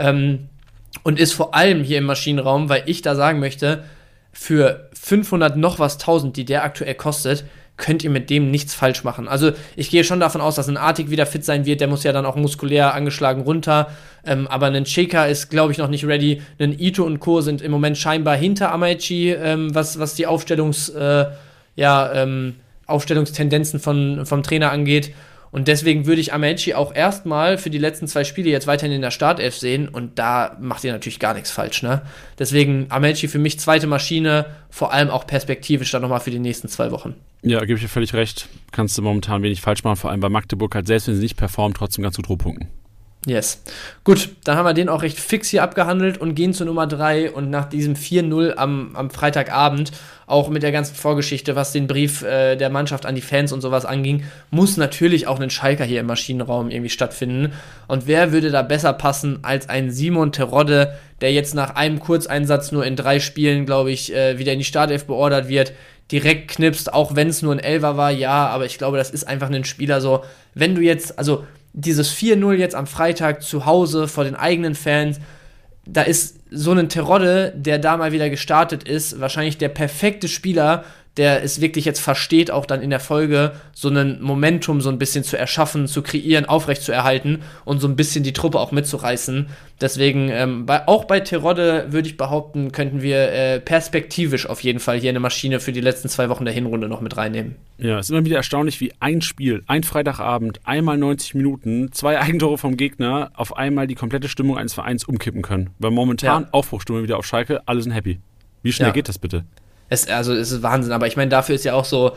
[0.00, 0.48] Ähm,
[1.04, 3.84] und ist vor allem hier im Maschinenraum, weil ich da sagen möchte,
[4.32, 7.44] für 500 noch was 1000, die der aktuell kostet,
[7.76, 9.26] könnt ihr mit dem nichts falsch machen.
[9.26, 11.80] Also ich gehe schon davon aus, dass ein Artig wieder fit sein wird.
[11.80, 13.88] Der muss ja dann auch muskulär angeschlagen runter.
[14.24, 16.40] Ähm, aber ein Cheka ist, glaube ich, noch nicht ready.
[16.58, 17.40] Ein Ito und Co.
[17.40, 21.26] sind im Moment scheinbar hinter Amaichi, ähm, was, was die Aufstellungs, äh,
[21.74, 22.54] ja, ähm,
[22.86, 25.12] Aufstellungstendenzen von, vom Trainer angeht.
[25.54, 29.02] Und deswegen würde ich Amechi auch erstmal für die letzten zwei Spiele jetzt weiterhin in
[29.02, 32.02] der Startelf sehen und da macht ihr natürlich gar nichts falsch, ne?
[32.40, 36.66] Deswegen Amechi für mich zweite Maschine, vor allem auch perspektivisch dann nochmal für die nächsten
[36.66, 37.14] zwei Wochen.
[37.42, 38.48] Ja, gebe ich dir völlig recht.
[38.72, 41.36] Kannst du momentan wenig falsch machen, vor allem bei Magdeburg halt, selbst wenn sie nicht
[41.36, 42.66] performen, trotzdem ganz gut Rohpunkten.
[43.26, 43.62] Yes.
[44.04, 47.30] Gut, dann haben wir den auch recht fix hier abgehandelt und gehen zu Nummer 3
[47.30, 49.92] und nach diesem 4-0 am, am Freitagabend,
[50.26, 53.62] auch mit der ganzen Vorgeschichte, was den Brief äh, der Mannschaft an die Fans und
[53.62, 57.52] sowas anging, muss natürlich auch ein Schalker hier im Maschinenraum irgendwie stattfinden.
[57.88, 62.72] Und wer würde da besser passen als ein Simon Terodde, der jetzt nach einem Kurzeinsatz
[62.72, 65.72] nur in drei Spielen, glaube ich, äh, wieder in die Startelf beordert wird,
[66.12, 69.26] direkt knipst, auch wenn es nur ein Elfer war, ja, aber ich glaube, das ist
[69.26, 71.44] einfach ein Spieler so, wenn du jetzt, also
[71.74, 75.20] dieses 4-0 jetzt am Freitag zu Hause vor den eigenen Fans,
[75.86, 80.84] da ist so ein Terodde, der da mal wieder gestartet ist, wahrscheinlich der perfekte Spieler,
[81.16, 84.98] der es wirklich jetzt versteht, auch dann in der Folge so ein Momentum so ein
[84.98, 88.72] bisschen zu erschaffen, zu kreieren, aufrecht zu erhalten und so ein bisschen die Truppe auch
[88.72, 89.46] mitzureißen.
[89.80, 94.80] Deswegen, ähm, bei, auch bei Terodde würde ich behaupten, könnten wir äh, perspektivisch auf jeden
[94.80, 97.56] Fall hier eine Maschine für die letzten zwei Wochen der Hinrunde noch mit reinnehmen.
[97.78, 102.20] Ja, es ist immer wieder erstaunlich, wie ein Spiel, ein Freitagabend, einmal 90 Minuten, zwei
[102.24, 105.70] Eigentore vom Gegner auf einmal die komplette Stimmung eines Vereins umkippen können.
[105.78, 106.48] Weil momentan ja.
[106.50, 108.18] Aufbruchstimmung wieder auf Schalke, alle sind happy.
[108.62, 108.94] Wie schnell ja.
[108.94, 109.44] geht das bitte?
[109.88, 112.16] Es, also es ist Wahnsinn, aber ich meine, dafür ist ja auch so,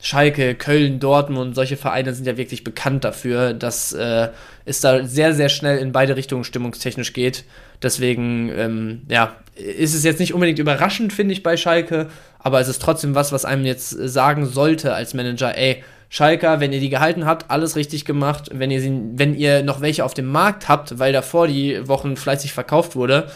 [0.00, 4.28] Schalke, Köln, Dortmund, solche Vereine sind ja wirklich bekannt dafür, dass äh,
[4.64, 7.44] es da sehr, sehr schnell in beide Richtungen stimmungstechnisch geht.
[7.82, 12.08] Deswegen, ähm, ja, ist es jetzt nicht unbedingt überraschend, finde ich, bei Schalke,
[12.38, 16.72] aber es ist trotzdem was, was einem jetzt sagen sollte als Manager, ey, Schalker, wenn
[16.72, 18.48] ihr die gehalten habt, alles richtig gemacht.
[18.52, 22.16] Wenn ihr, sie, wenn ihr noch welche auf dem Markt habt, weil davor die Wochen
[22.16, 23.30] fleißig verkauft wurde,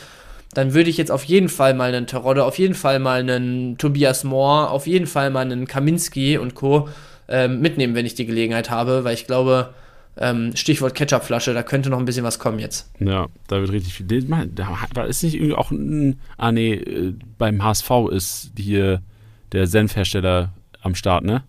[0.54, 3.78] dann würde ich jetzt auf jeden Fall mal einen Terodde, auf jeden Fall mal einen
[3.78, 6.88] Tobias Moore, auf jeden Fall mal einen Kaminski und Co.
[7.28, 9.72] Ähm, mitnehmen, wenn ich die Gelegenheit habe, weil ich glaube,
[10.18, 12.90] ähm, Stichwort Ketchupflasche, da könnte noch ein bisschen was kommen jetzt.
[13.00, 14.06] Ja, da wird richtig viel.
[14.06, 16.20] Da ist nicht irgendwie auch ein.
[16.36, 19.00] Ah, nee, äh, beim HSV ist hier
[19.52, 21.42] der Senfhersteller am Start, ne?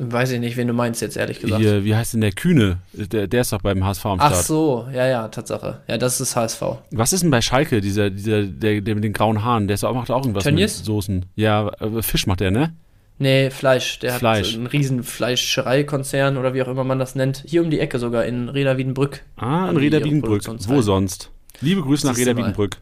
[0.00, 1.60] Weiß ich nicht, wen du meinst jetzt, ehrlich gesagt.
[1.60, 2.78] Hier, wie heißt denn der Kühne?
[2.92, 4.32] Der, der ist doch beim HSV am Start.
[4.32, 5.80] Ach so, ja, ja, Tatsache.
[5.88, 6.62] Ja, das ist HSV.
[6.92, 9.66] Was ist denn bei Schalke, dieser, dieser, der, der mit den grauen Haaren?
[9.66, 10.78] Der ist auch, macht auch irgendwas Tönnies?
[10.78, 11.26] mit Soßen.
[11.34, 12.74] Ja, äh, Fisch macht der, ne?
[13.18, 13.98] Nee, Fleisch.
[13.98, 14.52] Der Fleisch.
[14.52, 17.42] hat einen riesen Fleischereikonzern oder wie auch immer man das nennt.
[17.44, 19.22] Hier um die Ecke sogar, in Reda Wiedenbrück.
[19.36, 20.44] Ah, in Reda Wiedenbrück.
[20.68, 21.32] Wo sonst?
[21.60, 22.76] Liebe Grüße nach Reda Wiedenbrück.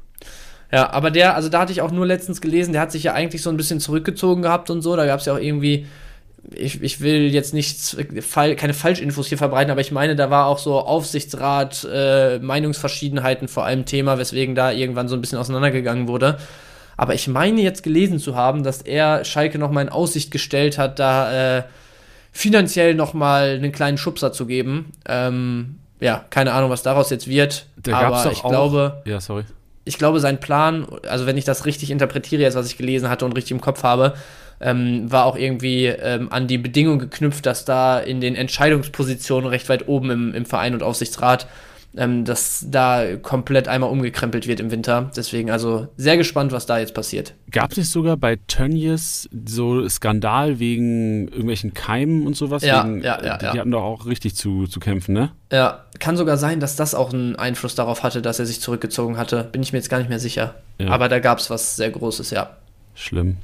[0.71, 3.15] Ja, aber der, also da hatte ich auch nur letztens gelesen, der hat sich ja
[3.15, 4.97] eigentlich so ein bisschen zurückgezogen gehabt und so.
[4.97, 5.87] Da gab es ja auch irgendwie
[6.55, 10.59] ich, ich will jetzt nicht keine Falschinfos hier verbreiten, aber ich meine, da war auch
[10.59, 16.39] so Aufsichtsrat, äh, Meinungsverschiedenheiten vor allem Thema, weswegen da irgendwann so ein bisschen auseinandergegangen wurde.
[16.97, 20.99] Aber ich meine jetzt gelesen zu haben, dass er Schalke nochmal in Aussicht gestellt hat,
[20.99, 21.63] da äh,
[22.33, 24.93] finanziell nochmal einen kleinen Schubser zu geben.
[25.07, 27.67] Ähm, ja, keine Ahnung, was daraus jetzt wird.
[27.77, 29.45] Da aber ich auch, glaube, ja, sorry.
[29.85, 33.25] Ich glaube, sein Plan, also wenn ich das richtig interpretiere, jetzt was ich gelesen hatte
[33.25, 34.15] und richtig im Kopf habe,
[34.61, 39.69] ähm, war auch irgendwie ähm, an die Bedingung geknüpft, dass da in den Entscheidungspositionen recht
[39.69, 41.47] weit oben im, im Verein und Aufsichtsrat,
[41.97, 45.11] ähm, dass da komplett einmal umgekrempelt wird im Winter.
[45.17, 47.35] Deswegen also sehr gespannt, was da jetzt passiert.
[47.51, 52.63] Gab es nicht sogar bei Tönnies so Skandal wegen irgendwelchen Keimen und sowas?
[52.63, 53.39] Ja, wegen, ja, ja.
[53.39, 55.33] Die, die hatten doch auch richtig zu, zu kämpfen, ne?
[55.51, 59.17] Ja, kann sogar sein, dass das auch einen Einfluss darauf hatte, dass er sich zurückgezogen
[59.17, 59.49] hatte.
[59.53, 60.55] Bin ich mir jetzt gar nicht mehr sicher.
[60.79, 60.89] Ja.
[60.89, 62.51] Aber da gab es was sehr Großes, ja.
[62.95, 63.37] Schlimm.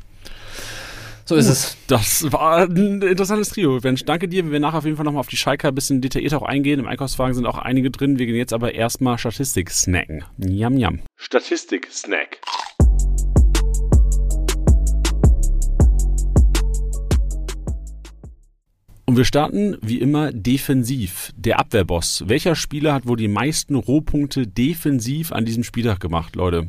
[1.33, 1.79] So ist es.
[1.87, 3.79] Das war ein interessantes Trio.
[3.83, 4.45] Mensch, danke dir.
[4.45, 6.79] Wir werden nachher auf jeden Fall nochmal auf die Schalker ein bisschen detaillierter auch eingehen.
[6.79, 8.19] Im Einkaufswagen sind auch einige drin.
[8.19, 10.25] Wir gehen jetzt aber erstmal Statistik snacken.
[10.37, 11.01] Yam, yam.
[11.17, 12.39] Statistik snack.
[19.07, 21.33] Und wir starten wie immer defensiv.
[21.35, 22.25] Der Abwehrboss.
[22.27, 26.69] Welcher Spieler hat wohl die meisten Rohpunkte defensiv an diesem Spieltag gemacht, Leute?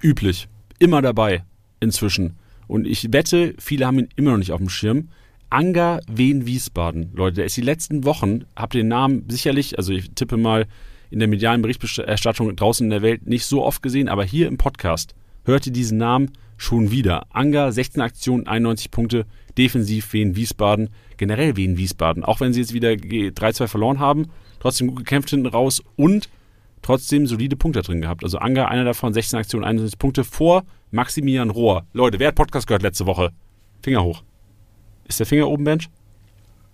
[0.00, 0.48] Üblich.
[0.78, 1.44] Immer dabei.
[1.80, 2.38] Inzwischen.
[2.72, 5.10] Und ich wette, viele haben ihn immer noch nicht auf dem Schirm.
[5.50, 7.10] Anga Wien Wiesbaden.
[7.12, 10.64] Leute, der ist die letzten Wochen, habt den Namen sicherlich, also ich tippe mal
[11.10, 14.56] in der medialen Berichterstattung draußen in der Welt nicht so oft gesehen, aber hier im
[14.56, 15.14] Podcast
[15.44, 17.26] hört ihr diesen Namen schon wieder.
[17.28, 19.26] Anga, 16 Aktionen, 91 Punkte,
[19.58, 22.24] defensiv Wien Wiesbaden, generell Wien Wiesbaden.
[22.24, 24.28] Auch wenn sie jetzt wieder 3-2 verloren haben,
[24.60, 26.30] trotzdem gut gekämpft hinten raus und
[26.80, 28.24] trotzdem solide Punkte drin gehabt.
[28.24, 31.86] Also Anga, einer davon, 16 Aktionen, 91 Punkte vor Maximilian Rohr.
[31.92, 33.30] Leute, wer hat Podcast gehört letzte Woche?
[33.82, 34.22] Finger hoch.
[35.08, 35.88] Ist der Finger oben, Bench?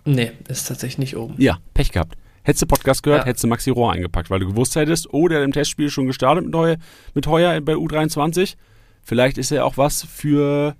[0.04, 1.34] Nee, ist tatsächlich nicht oben.
[1.38, 2.16] Ja, Pech gehabt.
[2.42, 3.26] Hättest du Podcast gehört, Ja.
[3.26, 6.06] hättest du Maxi Rohr eingepackt, weil du gewusst hättest, oh, der hat im Testspiel schon
[6.06, 6.76] gestartet mit, Heuer,
[7.14, 8.56] mit Heuer bei U23.
[9.02, 10.74] Vielleicht ist er auch was für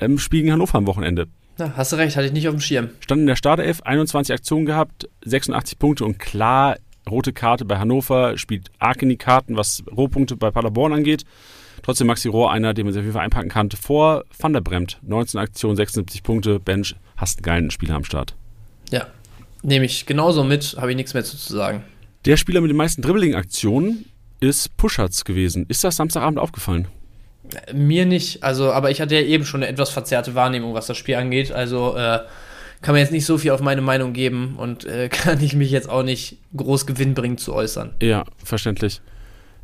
[0.00, 1.28] ähm, Spiel gegen Hannover am Wochenende.
[1.58, 2.90] Na, hast du recht, hatte ich nicht auf dem Schirm.
[3.00, 6.76] Stand in der Startelf, 21 Aktionen gehabt, 86 Punkte und klar,
[7.08, 11.24] rote Karte bei Hannover, spielt arg in die Karten, was Rohpunkte bei Paderborn angeht.
[11.86, 14.98] Trotzdem Maxi Rohr, einer, den man jeden Fall einpacken kann, vor Van der Bremt.
[15.02, 18.34] 19 Aktionen, 76 Punkte, Bench, hast einen geilen Spieler am Start.
[18.90, 19.06] Ja,
[19.62, 21.84] nehme ich genauso mit, habe ich nichts mehr zu sagen.
[22.24, 24.04] Der Spieler mit den meisten Dribbling-Aktionen
[24.40, 25.64] ist Puschatz gewesen.
[25.68, 26.88] Ist das Samstagabend aufgefallen?
[27.72, 30.96] Mir nicht, also, aber ich hatte ja eben schon eine etwas verzerrte Wahrnehmung, was das
[30.96, 31.52] Spiel angeht.
[31.52, 32.18] Also äh,
[32.82, 35.70] kann man jetzt nicht so viel auf meine Meinung geben und äh, kann ich mich
[35.70, 37.94] jetzt auch nicht groß gewinnbringend zu äußern.
[38.02, 39.00] Ja, verständlich.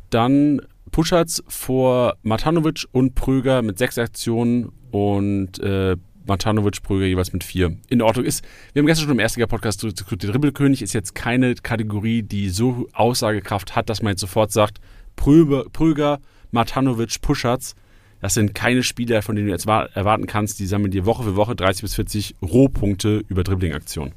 [0.09, 0.61] Dann
[0.91, 7.75] Puschatz vor Matanovic und Pröger mit sechs Aktionen und äh, Matanovic, Pröger jeweils mit vier.
[7.89, 11.55] In Ordnung ist, wir haben gestern schon im Erstliga-Podcast diskutiert, der Dribbelkönig ist jetzt keine
[11.55, 14.79] Kategorie, die so Aussagekraft hat, dass man jetzt sofort sagt,
[15.15, 16.19] Pröger, Pröger
[16.51, 17.75] Matanovic, Puschatz,
[18.21, 21.23] das sind keine Spieler, von denen du jetzt wa- erwarten kannst, die sammeln dir Woche
[21.23, 24.13] für Woche 30 bis 40 Rohpunkte über Dribbling-Aktionen.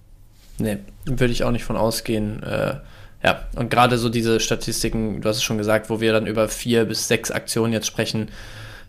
[0.59, 2.43] Nee, würde ich auch nicht von ausgehen.
[2.43, 2.77] Äh,
[3.23, 6.49] ja, und gerade so diese Statistiken, du hast es schon gesagt, wo wir dann über
[6.49, 8.29] vier bis sechs Aktionen jetzt sprechen,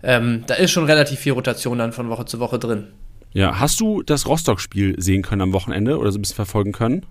[0.04, 2.88] ähm, da ist schon relativ viel Rotation dann von Woche zu Woche drin.
[3.34, 7.06] Ja, hast du das Rostock-Spiel sehen können am Wochenende oder so ein bisschen verfolgen können?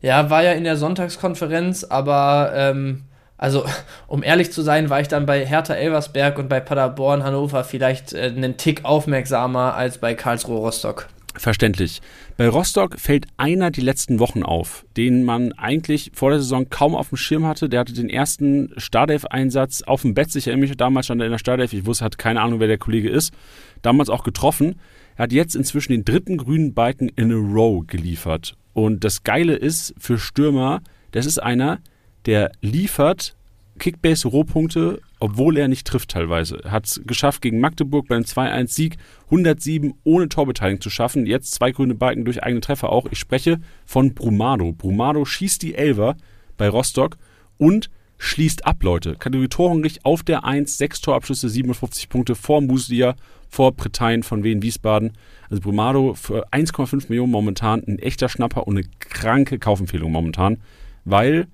[0.00, 3.04] Ja, war ja in der Sonntagskonferenz, aber ähm,
[3.38, 3.64] also
[4.06, 8.12] um ehrlich zu sein, war ich dann bei Hertha Elversberg und bei Paderborn Hannover vielleicht
[8.12, 11.08] äh, einen Tick aufmerksamer als bei Karlsruhe Rostock.
[11.34, 12.00] Verständlich.
[12.38, 16.94] Bei Rostock fällt einer die letzten Wochen auf, den man eigentlich vor der Saison kaum
[16.94, 17.70] auf dem Schirm hatte.
[17.70, 20.36] Der hatte den ersten Startelf-Einsatz auf dem Bett.
[20.36, 21.72] Ich erinnere mich, damals stand er in der Startelf.
[21.72, 23.32] Ich wusste, hatte keine Ahnung, wer der Kollege ist.
[23.80, 24.78] Damals auch getroffen.
[25.16, 28.54] Er hat jetzt inzwischen den dritten grünen Balken in a row geliefert.
[28.74, 30.82] Und das Geile ist für Stürmer,
[31.12, 31.78] das ist einer,
[32.26, 33.34] der liefert
[33.78, 36.60] Kickbase-Rohpunkte, obwohl er nicht trifft teilweise.
[36.64, 38.96] Hat es geschafft, gegen Magdeburg beim 2-1-Sieg
[39.26, 41.26] 107 ohne Torbeteiligung zu schaffen.
[41.26, 43.06] Jetzt zwei grüne Balken durch eigene Treffer auch.
[43.10, 44.72] Ich spreche von Brumado.
[44.72, 46.16] Brumado schießt die Elver
[46.56, 47.16] bei Rostock
[47.58, 49.16] und schließt ab, Leute.
[49.16, 53.14] Kategorie Torhungrig auf der 1, 6 Torabschlüsse, 57 Punkte vor Muslia,
[53.48, 55.12] vor Pretein von Wien Wiesbaden.
[55.50, 60.58] Also Brumado für 1,5 Millionen momentan ein echter Schnapper und eine kranke Kaufempfehlung momentan,
[61.04, 61.46] weil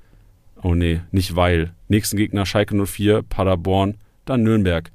[0.62, 1.72] Oh nee, nicht weil.
[1.88, 4.90] Nächsten Gegner Schalke 04, Paderborn, dann Nürnberg.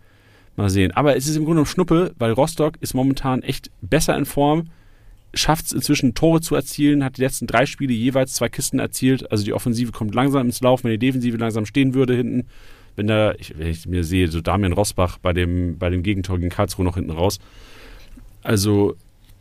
[0.55, 0.91] Mal sehen.
[0.91, 4.69] Aber es ist im Grunde genommen Schnuppe, weil Rostock ist momentan echt besser in Form,
[5.33, 9.29] schafft es inzwischen Tore zu erzielen, hat die letzten drei Spiele jeweils zwei Kisten erzielt.
[9.31, 12.47] Also die Offensive kommt langsam ins Laufen, wenn die Defensive langsam stehen würde hinten.
[12.95, 16.39] Wenn da, ich, wenn ich mir sehe, so Damian Rosbach bei dem, bei dem Gegentor
[16.39, 17.39] gegen Karlsruhe noch hinten raus.
[18.41, 18.95] Also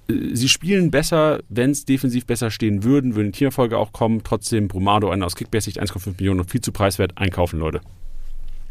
[0.08, 4.22] sie spielen besser, wenn es defensiv besser stehen würden, würden Teamerfolge auch kommen.
[4.24, 7.12] Trotzdem Brumado, einer aus Kickbase-Sicht 1,5 Millionen und viel zu preiswert.
[7.16, 7.80] Einkaufen, Leute.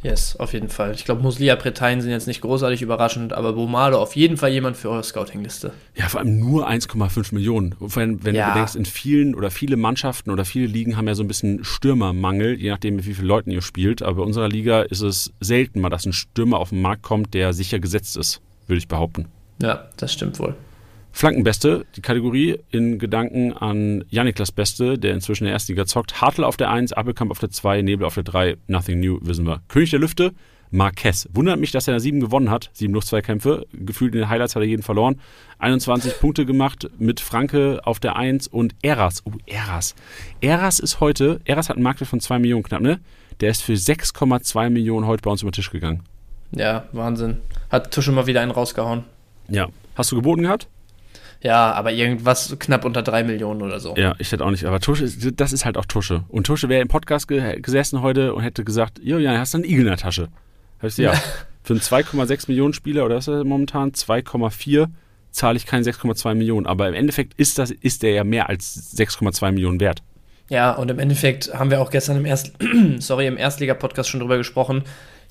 [0.03, 0.93] Yes, auf jeden Fall.
[0.93, 4.77] Ich glaube, Muslia Pretein sind jetzt nicht großartig überraschend, aber Bomado auf jeden Fall jemand
[4.77, 5.73] für eure Scouting-Liste.
[5.95, 7.73] Ja, vor allem nur 1,5 Millionen.
[7.95, 8.45] Allem, wenn Ja.
[8.49, 11.63] du bedenkst, in vielen oder viele Mannschaften oder viele Ligen haben ja so ein bisschen
[11.63, 14.03] Stürmermangel, je nachdem, mit wie vielen Leuten ihr spielt.
[14.03, 17.33] Aber bei unserer Liga ist es selten mal, dass ein Stürmer auf den Markt kommt,
[17.33, 19.25] der sicher gesetzt ist, würde ich behaupten.
[19.59, 20.53] Ja, das stimmt wohl.
[21.16, 26.20] Flankenbeste, die Kategorie in Gedanken an Janiklas Beste, der inzwischen in der ersten Liga zockt.
[26.20, 29.47] Hartl auf der 1, Appelkamp auf der 2, Nebel auf der 3, Nothing New, wissen
[29.47, 29.61] wir.
[29.70, 30.34] König der Lüfte,
[30.72, 31.30] Marquez.
[31.32, 32.70] Wundert mich, dass er in der 7 gewonnen hat.
[32.74, 33.66] 7 Luft-2-Kämpfe.
[33.72, 35.22] Gefühlt in den Highlights hat er jeden verloren.
[35.59, 39.24] 21 Punkte gemacht mit Franke auf der 1 und Eras.
[39.24, 39.95] Oh, Eras.
[40.41, 42.99] Eras ist heute, Eras hat einen Marktwert von 2 Millionen knapp, ne?
[43.39, 46.03] Der ist für 6,2 Millionen heute bei uns über den Tisch gegangen.
[46.51, 47.38] Ja, Wahnsinn.
[47.70, 49.05] Hat Tusche mal wieder einen rausgehauen.
[49.47, 49.70] Ja.
[49.95, 50.68] Hast du geboten gehabt?
[51.41, 53.95] Ja, aber irgendwas knapp unter drei Millionen oder so.
[53.95, 56.23] Ja, ich hätte auch nicht, aber Tusche, das ist halt auch Tusche.
[56.27, 59.59] Und Tusche wäre im Podcast ge gesessen heute und hätte gesagt, jo, ja, hast du
[59.59, 60.29] einen Igel in der Tasche.
[60.79, 61.21] Hab ich gesagt, ja.
[61.63, 63.91] Für einen 2,6 Millionen Spieler, oder was ist er momentan?
[63.91, 64.88] 2,4
[65.31, 66.67] zahle ich keine 6,2 Millionen.
[66.67, 70.03] Aber im Endeffekt ist das, ist der ja mehr als 6,2 Millionen wert.
[70.47, 72.53] Ja, und im Endeffekt haben wir auch gestern im, Erst
[72.99, 74.83] Sorry, im Erstliga-Podcast schon drüber gesprochen.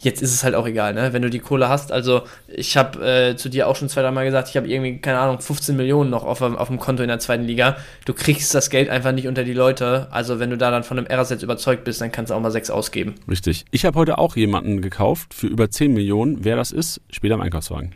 [0.05, 1.15] Jetzt ist es halt auch egal, ne?
[1.15, 1.91] wenn du die Kohle hast.
[1.91, 4.99] Also, ich habe äh, zu dir auch schon zwei, drei Mal gesagt, ich habe irgendwie,
[4.99, 7.79] keine Ahnung, 15 Millionen noch auf, auf dem Konto in der zweiten Liga.
[8.05, 10.09] Du kriegst das Geld einfach nicht unter die Leute.
[10.11, 12.41] Also, wenn du da dann von einem Errors jetzt überzeugt bist, dann kannst du auch
[12.41, 13.15] mal sechs ausgeben.
[13.31, 13.65] Richtig.
[13.71, 16.45] Ich habe heute auch jemanden gekauft für über 10 Millionen.
[16.45, 17.95] Wer das ist, später im Einkaufswagen.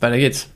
[0.00, 0.55] Weiter geht's.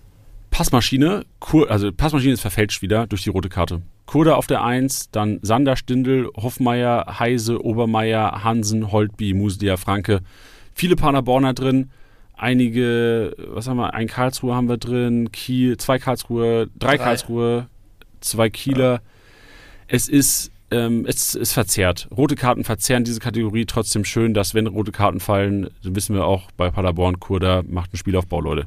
[0.60, 3.80] Passmaschine, Kur also Passmaschine ist verfälscht wieder durch die rote Karte.
[4.04, 10.20] Kurda auf der 1, dann Sander, Stindl, Hoffmeier, Heise, Obermeier, Hansen, Holtby, Muslia, Franke.
[10.74, 11.88] Viele Paderborner drin.
[12.36, 17.04] einige, was haben wir, ein Karlsruhe haben wir drin, Kiel, zwei Karlsruhe, drei, drei.
[17.04, 17.66] Karlsruhe,
[18.20, 18.92] zwei Kieler.
[18.92, 19.00] Ja.
[19.88, 22.06] Es ist ähm, es ist verzerrt.
[22.14, 26.50] Rote Karten verzerren diese Kategorie trotzdem schön, dass wenn rote Karten fallen, wissen wir auch
[26.58, 28.66] bei Paderborn, Kurda macht ein Spielaufbau, Leute.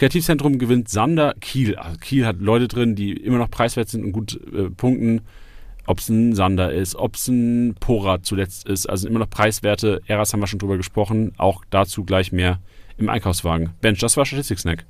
[0.00, 1.76] Kreativzentrum gewinnt Sander, Kiel.
[1.76, 5.20] Also Kiel hat Leute drin, die immer noch preiswert sind und gut äh, punkten.
[5.86, 10.00] Ob es ein Sander ist, ob es ein Pora zuletzt ist, also immer noch preiswerte.
[10.06, 11.32] Eras haben wir schon drüber gesprochen.
[11.36, 12.60] Auch dazu gleich mehr
[12.96, 13.74] im Einkaufswagen.
[13.82, 14.86] Bench, das war Statistik-Snack.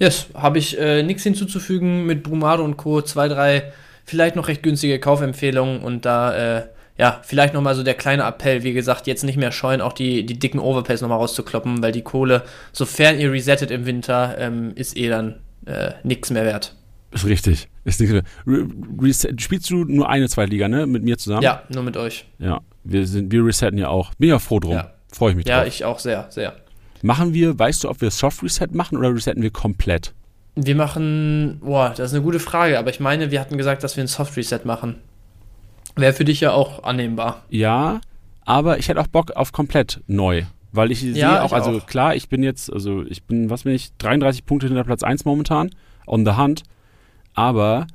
[0.00, 3.02] Yes, habe ich äh, nichts hinzuzufügen mit Brumado und Co.
[3.02, 3.72] Zwei, drei
[4.04, 6.66] vielleicht noch recht günstige Kaufempfehlungen und da, äh,
[6.98, 10.24] ja, vielleicht nochmal so der kleine Appell, wie gesagt, jetzt nicht mehr scheuen, auch die,
[10.24, 12.42] die dicken Overpays nochmal rauszukloppen, weil die Kohle,
[12.72, 16.74] sofern ihr resettet im Winter, ähm, ist eh dann äh, nichts mehr wert.
[17.12, 17.68] Ist richtig.
[17.84, 18.22] Ist nichts mehr.
[18.46, 18.66] Re
[19.00, 20.86] Reset, spielst du nur eine Zweitliga, ne?
[20.86, 21.42] Mit mir zusammen?
[21.42, 22.26] Ja, nur mit euch.
[22.38, 24.14] Ja, wir, sind, wir resetten ja auch.
[24.14, 24.72] Bin ja froh drum.
[24.72, 24.92] Ja.
[25.12, 25.64] Freue ich mich ja, drauf.
[25.64, 26.54] Ja, ich auch sehr, sehr.
[27.02, 30.14] Machen wir, weißt du, ob wir Soft Reset machen oder resetten wir komplett?
[30.56, 33.96] Wir machen, boah, das ist eine gute Frage, aber ich meine, wir hatten gesagt, dass
[33.96, 34.96] wir ein Soft Reset machen.
[35.96, 37.44] Wäre für dich ja auch annehmbar.
[37.48, 38.00] Ja,
[38.44, 40.44] aber ich hätte auch Bock auf komplett neu.
[40.72, 41.86] Weil ich sehe auch, also auch.
[41.86, 45.24] klar, ich bin jetzt, also ich bin, was bin ich, 33 Punkte hinter Platz 1
[45.24, 45.70] momentan,
[46.06, 46.64] on the hand.
[47.32, 47.86] Aber,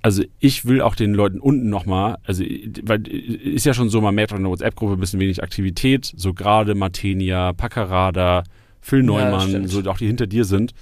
[0.00, 2.42] also ich will auch den Leuten unten nochmal, also,
[2.82, 6.32] weil ist ja schon so, man merkt in der WhatsApp-Gruppe ein bisschen wenig Aktivität, so
[6.32, 8.44] gerade Martenia, Paccarada,
[8.80, 10.72] Phil Neumann, ja, so auch die hinter dir sind.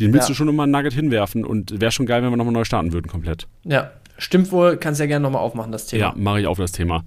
[0.00, 0.32] Den willst ja.
[0.32, 2.92] du schon immer ein Nugget hinwerfen und wäre schon geil, wenn wir nochmal neu starten
[2.92, 3.46] würden, komplett.
[3.64, 4.76] Ja, stimmt wohl.
[4.76, 6.02] Kannst ja gerne nochmal aufmachen, das Thema.
[6.02, 7.04] Ja, mache ich auf das Thema.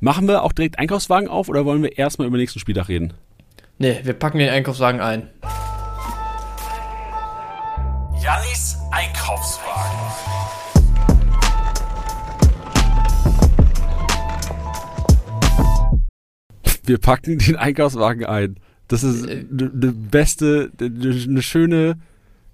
[0.00, 3.14] Machen wir auch direkt Einkaufswagen auf oder wollen wir erstmal über den nächsten Spieltag reden?
[3.78, 5.30] Nee, wir packen den Einkaufswagen ein.
[8.22, 9.98] Jannis Einkaufswagen.
[16.84, 18.56] Wir packen den Einkaufswagen ein.
[18.88, 21.98] Das ist eine äh, ne beste, eine ne schöne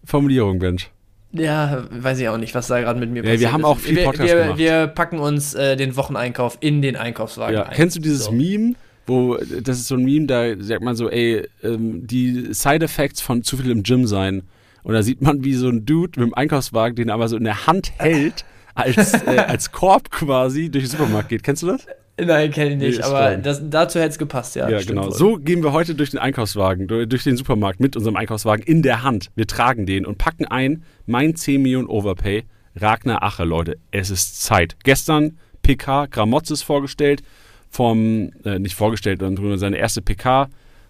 [0.05, 0.90] Formulierung, Bench.
[1.32, 3.66] Ja, weiß ich auch nicht, was da gerade mit mir ja, passiert Wir haben ist.
[3.66, 4.58] auch viel Podcast wir, wir, gemacht.
[4.58, 7.62] Wir packen uns äh, den Wocheneinkauf in den Einkaufswagen ja.
[7.64, 7.74] ein.
[7.74, 8.32] Kennst du dieses so.
[8.32, 8.74] Meme,
[9.06, 13.20] wo, das ist so ein Meme, da sagt man so, ey, ähm, die Side Effects
[13.20, 14.42] von zu viel im Gym sein.
[14.82, 17.44] Und da sieht man, wie so ein Dude mit dem Einkaufswagen, den aber so in
[17.44, 21.42] der Hand hält, als, äh, als Korb quasi durch den Supermarkt geht.
[21.42, 21.86] Kennst du das?
[22.26, 24.68] Nein, kenne ich nicht, nee, aber das, dazu hätte es gepasst, ja.
[24.68, 25.06] Ja, genau.
[25.06, 25.12] Wohl.
[25.12, 29.02] So gehen wir heute durch den Einkaufswagen, durch den Supermarkt mit unserem Einkaufswagen in der
[29.02, 29.30] Hand.
[29.34, 32.44] Wir tragen den und packen ein mein 10 Millionen Overpay.
[32.74, 34.76] Ragnar Ache, Leute, es ist Zeit.
[34.82, 37.22] Gestern PK Gramotzes vorgestellt,
[37.68, 40.48] vom, äh, nicht vorgestellt, sondern seine erste PK,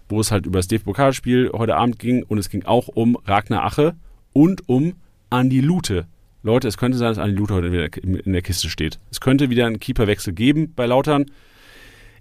[0.09, 3.65] wo es halt über das DFB-Pokalspiel heute Abend ging und es ging auch um Ragnar
[3.65, 3.95] Ache
[4.31, 4.93] und um
[5.29, 6.05] Andi Lute.
[6.45, 8.99] Leute, es könnte sein, dass Andi Luther heute wieder in der Kiste steht.
[9.09, 11.25] Es könnte wieder einen Keeperwechsel geben bei Lautern.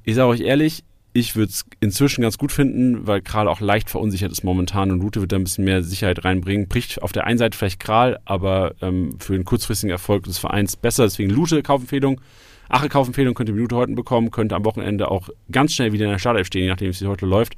[0.04, 3.90] Ich sage euch ehrlich, ich würde es inzwischen ganz gut finden, weil Kral auch leicht
[3.90, 6.68] verunsichert ist momentan und Lute wird da ein bisschen mehr Sicherheit reinbringen.
[6.68, 10.76] Bricht auf der einen Seite vielleicht Kral, aber ähm, für den kurzfristigen Erfolg des Vereins
[10.76, 11.02] besser.
[11.02, 12.20] Deswegen Lute Kaufempfehlung.
[12.68, 16.18] Ache Kaufempfehlung könnte Minute heute bekommen, könnte am Wochenende auch ganz schnell wieder in der
[16.20, 17.54] Startelf stehen, je nachdem, wie es heute läuft.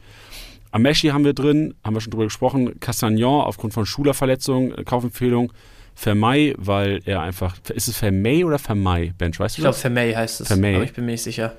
[0.73, 2.81] Ameshi haben wir drin, haben wir schon drüber gesprochen.
[2.81, 5.53] Castagnon aufgrund von Schulerverletzung, Kaufempfehlung.
[5.95, 7.57] Vermei, weil er einfach.
[7.73, 9.39] Ist es Vermei oder Vermei, Bench?
[9.39, 10.49] Weißt du Ich glaube, Vermei heißt es.
[10.49, 10.75] Vermei.
[10.75, 11.55] Aber ich bin mir nicht sicher.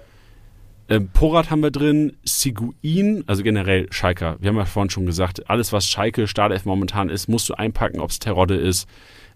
[0.88, 4.38] Ähm, Porat haben wir drin, Siguin, also generell Schalker.
[4.40, 8.00] Wir haben ja vorhin schon gesagt, alles, was Schalke Startelf momentan ist, musst du einpacken,
[8.00, 8.88] ob es Terodde ist.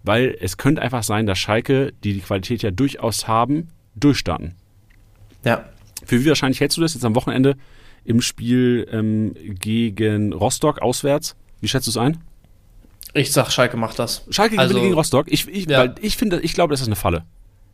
[0.04, 4.56] Weil es könnte einfach sein, dass Schalke, die die Qualität ja durchaus haben, durchstarten.
[5.44, 5.66] Ja.
[6.06, 7.56] Für wie wahrscheinlich hältst du das jetzt am Wochenende
[8.06, 11.36] im Spiel ähm, gegen Rostock auswärts?
[11.62, 12.18] Wie schätzt du es ein?
[13.14, 14.24] Ich sag, Schalke macht das.
[14.30, 15.28] Schalke also, gewinnt gegen Rostock.
[15.30, 15.80] Ich, ich, ja.
[15.80, 17.24] weil ich finde, ich glaube, das ist eine Falle.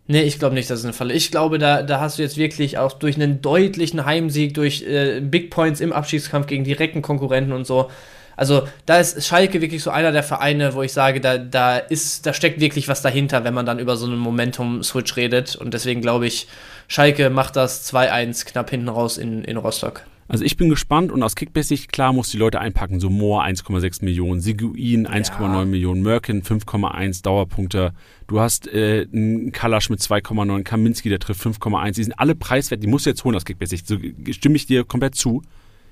[0.07, 1.13] Nee, ich glaube nicht, das ist eine Falle.
[1.13, 5.19] Ich glaube, da, da hast du jetzt wirklich auch durch einen deutlichen Heimsieg, durch äh,
[5.19, 7.89] Big Points im Abschiedskampf gegen direkten Konkurrenten und so.
[8.38, 12.25] Also da ist Schalke wirklich so einer der Vereine, wo ich sage, da, da ist,
[12.25, 15.55] da steckt wirklich was dahinter, wenn man dann über so einen Momentum-Switch redet.
[15.55, 16.47] Und deswegen glaube ich,
[16.88, 20.03] Schalke macht das 2-1 knapp hinten raus in, in Rostock.
[20.28, 22.99] Also ich bin gespannt und aus Kickbase-Sicht, klar, muss die Leute einpacken.
[22.99, 25.65] So Moore 1,6 Millionen, Siguin 1,9 ja.
[25.65, 27.93] Millionen, Merkin 5,1 Dauerpunkte.
[28.28, 31.93] Du hast äh, einen Kalasch mit 2,9, Kaminski, der trifft 5,1.
[31.93, 33.88] Die sind alle preiswert, die musst du jetzt holen aus Kickbase-Sicht.
[33.88, 33.97] So
[34.32, 35.43] stimme ich dir komplett zu.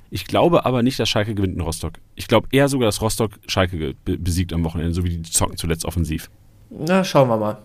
[0.10, 1.94] Ich glaube aber nicht, dass Schalke gewinnt in Rostock.
[2.16, 5.86] Ich glaube eher sogar, dass Rostock Schalke besiegt am Wochenende, so wie die zocken zuletzt
[5.86, 6.30] offensiv.
[6.70, 7.58] Na, schauen wir mal.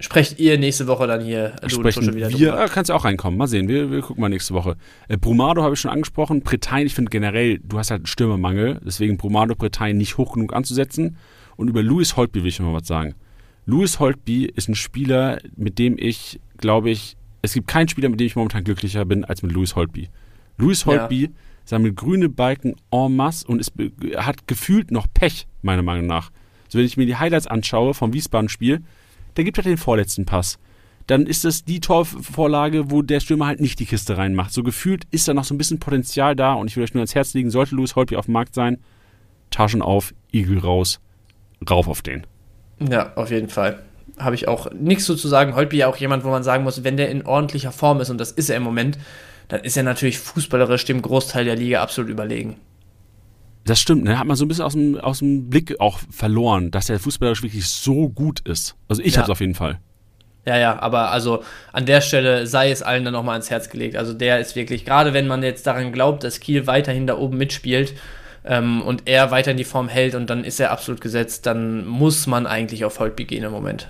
[0.00, 2.68] Sprecht ihr nächste Woche dann hier Sprechen wieder wir, drüber.
[2.68, 3.36] kannst du auch reinkommen.
[3.36, 4.76] Mal sehen, wir, wir gucken mal nächste Woche.
[5.08, 6.40] Äh, Brumado habe ich schon angesprochen.
[6.40, 10.54] Bretagne, ich finde generell, du hast halt einen Stürmermangel, deswegen Brumado, Bretagne nicht hoch genug
[10.54, 11.18] anzusetzen.
[11.56, 13.14] Und über Louis Holtby will ich mal was sagen.
[13.66, 18.20] Louis Holtby ist ein Spieler, mit dem ich, glaube ich, es gibt keinen Spieler, mit
[18.20, 20.08] dem ich momentan glücklicher bin, als mit Louis Holtby.
[20.56, 21.28] Louis Holtby ja.
[21.64, 23.72] sammelt grüne Balken en masse und ist,
[24.16, 26.30] hat gefühlt noch Pech, meiner Meinung nach.
[26.68, 28.82] So, wenn ich mir die Highlights anschaue vom Wiesbaden-Spiel,
[29.36, 30.58] der gibt halt den vorletzten Pass.
[31.06, 34.52] Dann ist das die Torvorlage, wo der Stürmer halt nicht die Kiste reinmacht.
[34.52, 37.00] So gefühlt ist da noch so ein bisschen Potenzial da und ich will euch nur
[37.00, 38.78] ans Herz legen, sollte Louis Holtby auf dem Markt sein,
[39.50, 41.00] Taschen auf, Igel raus,
[41.68, 42.26] rauf auf den.
[42.78, 43.82] Ja, auf jeden Fall.
[44.18, 45.54] Habe ich auch nichts so zu sagen.
[45.54, 48.18] Holtby ja auch jemand, wo man sagen muss, wenn der in ordentlicher Form ist, und
[48.18, 48.98] das ist er im Moment,
[49.48, 52.56] dann ist er natürlich fußballerisch dem Großteil der Liga absolut überlegen.
[53.64, 54.18] Das stimmt, ne?
[54.18, 57.42] Hat man so ein bisschen aus dem, aus dem Blick auch verloren, dass der fußballerisch
[57.42, 58.76] wirklich so gut ist.
[58.88, 59.20] Also ich ja.
[59.20, 59.78] hab's auf jeden Fall.
[60.46, 63.96] Ja, ja, aber also an der Stelle sei es allen dann nochmal ans Herz gelegt.
[63.96, 67.36] Also der ist wirklich, gerade wenn man jetzt daran glaubt, dass Kiel weiterhin da oben
[67.36, 67.94] mitspielt
[68.44, 71.86] ähm, und er weiter in die Form hält und dann ist er absolut gesetzt, dann
[71.86, 73.88] muss man eigentlich auf Holtby gehen im Moment.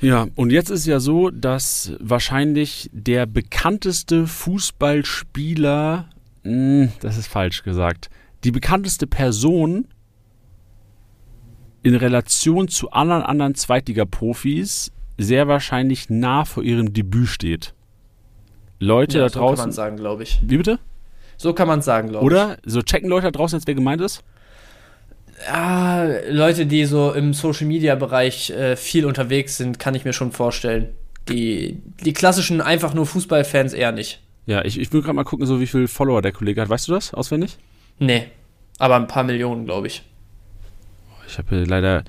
[0.00, 6.08] Ja, und jetzt ist ja so, dass wahrscheinlich der bekannteste Fußballspieler,
[6.42, 8.10] mh, hm, das ist falsch gesagt,
[8.44, 9.86] die bekannteste Person
[11.82, 17.74] in Relation zu anderen anderen Zweitliga-Profis sehr wahrscheinlich nah vor ihrem Debüt steht.
[18.78, 19.56] Leute ja, da draußen.
[19.56, 20.40] So kann man sagen, glaube ich.
[20.44, 20.78] Wie bitte?
[21.36, 22.32] So kann man sagen, glaube ich.
[22.32, 22.56] Oder?
[22.64, 24.22] So checken Leute da draußen jetzt, wer gemeint ist?
[25.46, 30.12] Ja, Leute, die so im Social Media Bereich äh, viel unterwegs sind, kann ich mir
[30.12, 30.88] schon vorstellen.
[31.28, 34.20] Die, die klassischen einfach nur Fußballfans eher nicht.
[34.46, 36.68] Ja, ich, ich will gerade mal gucken, so wie viele Follower der Kollege hat.
[36.68, 37.58] Weißt du das auswendig?
[38.02, 38.24] Nee.
[38.78, 40.02] Aber ein paar Millionen, glaube ich.
[41.28, 42.02] Ich habe hier leider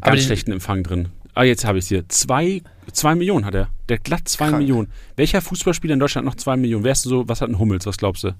[0.00, 1.08] ganz schlechten Empfang drin.
[1.34, 2.08] Ah, jetzt habe ich es hier.
[2.08, 2.62] Zwei,
[2.92, 3.68] zwei Millionen hat er.
[3.88, 4.58] Der hat glatt zwei Krank.
[4.58, 4.88] Millionen.
[5.16, 6.84] Welcher Fußballspieler in Deutschland noch zwei Millionen?
[6.84, 8.34] Wer ist so, was hat ein Hummels, was glaubst du?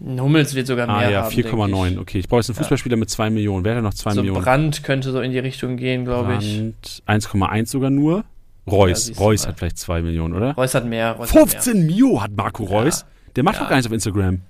[0.00, 2.00] Ein Hummels wird sogar mehr ah, ja, 4,9.
[2.00, 3.00] Okay, ich brauche jetzt einen Fußballspieler ja.
[3.00, 3.64] mit zwei Millionen.
[3.64, 4.42] Wer hat noch zwei so Millionen?
[4.42, 6.60] Brandt könnte so in die Richtung gehen, glaube ich.
[7.06, 8.24] 1,1 sogar nur.
[8.66, 9.10] Reus.
[9.10, 10.54] Ja, Reus hat vielleicht zwei Millionen, oder?
[10.54, 11.12] Reus hat mehr.
[11.12, 11.96] Reus 15 hat mehr.
[11.96, 13.04] Mio hat Marco Reus.
[13.36, 14.40] Der macht doch gar nichts auf Instagram.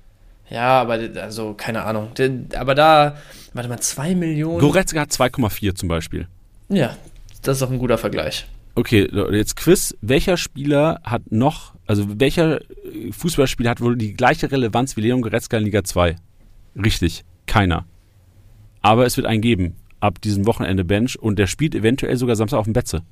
[0.53, 2.11] Ja, aber also keine Ahnung.
[2.57, 3.17] Aber da,
[3.55, 4.61] warte mal, 2 Millionen.
[4.61, 6.29] Goretzka hat 2,4 zum Beispiel.
[6.69, 6.95] Ja,
[7.43, 8.47] das ist auch ein guter Vergleich.
[8.75, 9.97] Okay, jetzt Quiz.
[10.03, 12.61] Welcher Spieler hat noch, also welcher
[13.13, 16.17] Fußballspieler hat wohl die gleiche Relevanz wie Leon Goretzka in Liga 2?
[16.77, 17.87] Richtig, keiner.
[18.83, 22.59] Aber es wird einen geben ab diesem Wochenende Bench und der spielt eventuell sogar Samstag
[22.59, 23.03] auf dem Betze.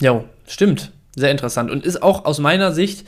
[0.00, 0.92] Ja, stimmt.
[1.16, 1.70] Sehr interessant.
[1.70, 3.06] Und ist auch aus meiner Sicht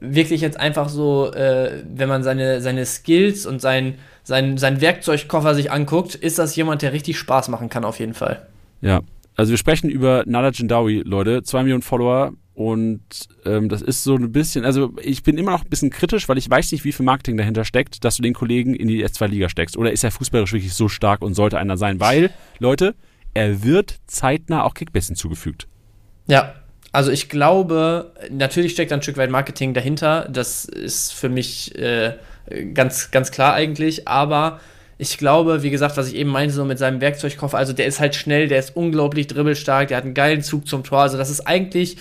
[0.00, 5.54] wirklich jetzt einfach so, äh, wenn man seine, seine Skills und sein, sein, sein Werkzeugkoffer
[5.54, 8.46] sich anguckt, ist das jemand, der richtig Spaß machen kann, auf jeden Fall.
[8.80, 9.00] Ja,
[9.36, 11.42] also wir sprechen über Nada Jindawi, Leute.
[11.42, 13.00] Zwei Millionen Follower und
[13.46, 16.36] ähm, das ist so ein bisschen, also ich bin immer noch ein bisschen kritisch, weil
[16.36, 19.48] ich weiß nicht, wie viel Marketing dahinter steckt, dass du den Kollegen in die S2-Liga
[19.48, 19.76] steckst.
[19.76, 21.98] Oder ist er fußballerisch wirklich so stark und sollte einer sein?
[21.98, 22.94] Weil, Leute,
[23.32, 25.66] er wird zeitnah auch Kickbass hinzugefügt.
[26.26, 26.54] Ja,
[26.92, 30.28] also ich glaube, natürlich steckt ein Stück weit Marketing dahinter.
[30.30, 32.14] Das ist für mich äh,
[32.74, 34.06] ganz, ganz klar eigentlich.
[34.06, 34.60] Aber
[34.98, 37.98] ich glaube, wie gesagt, was ich eben meinte, so mit seinem Werkzeugkoffer, also der ist
[37.98, 41.00] halt schnell, der ist unglaublich dribbelstark, der hat einen geilen Zug zum Tor.
[41.00, 41.96] Also das ist eigentlich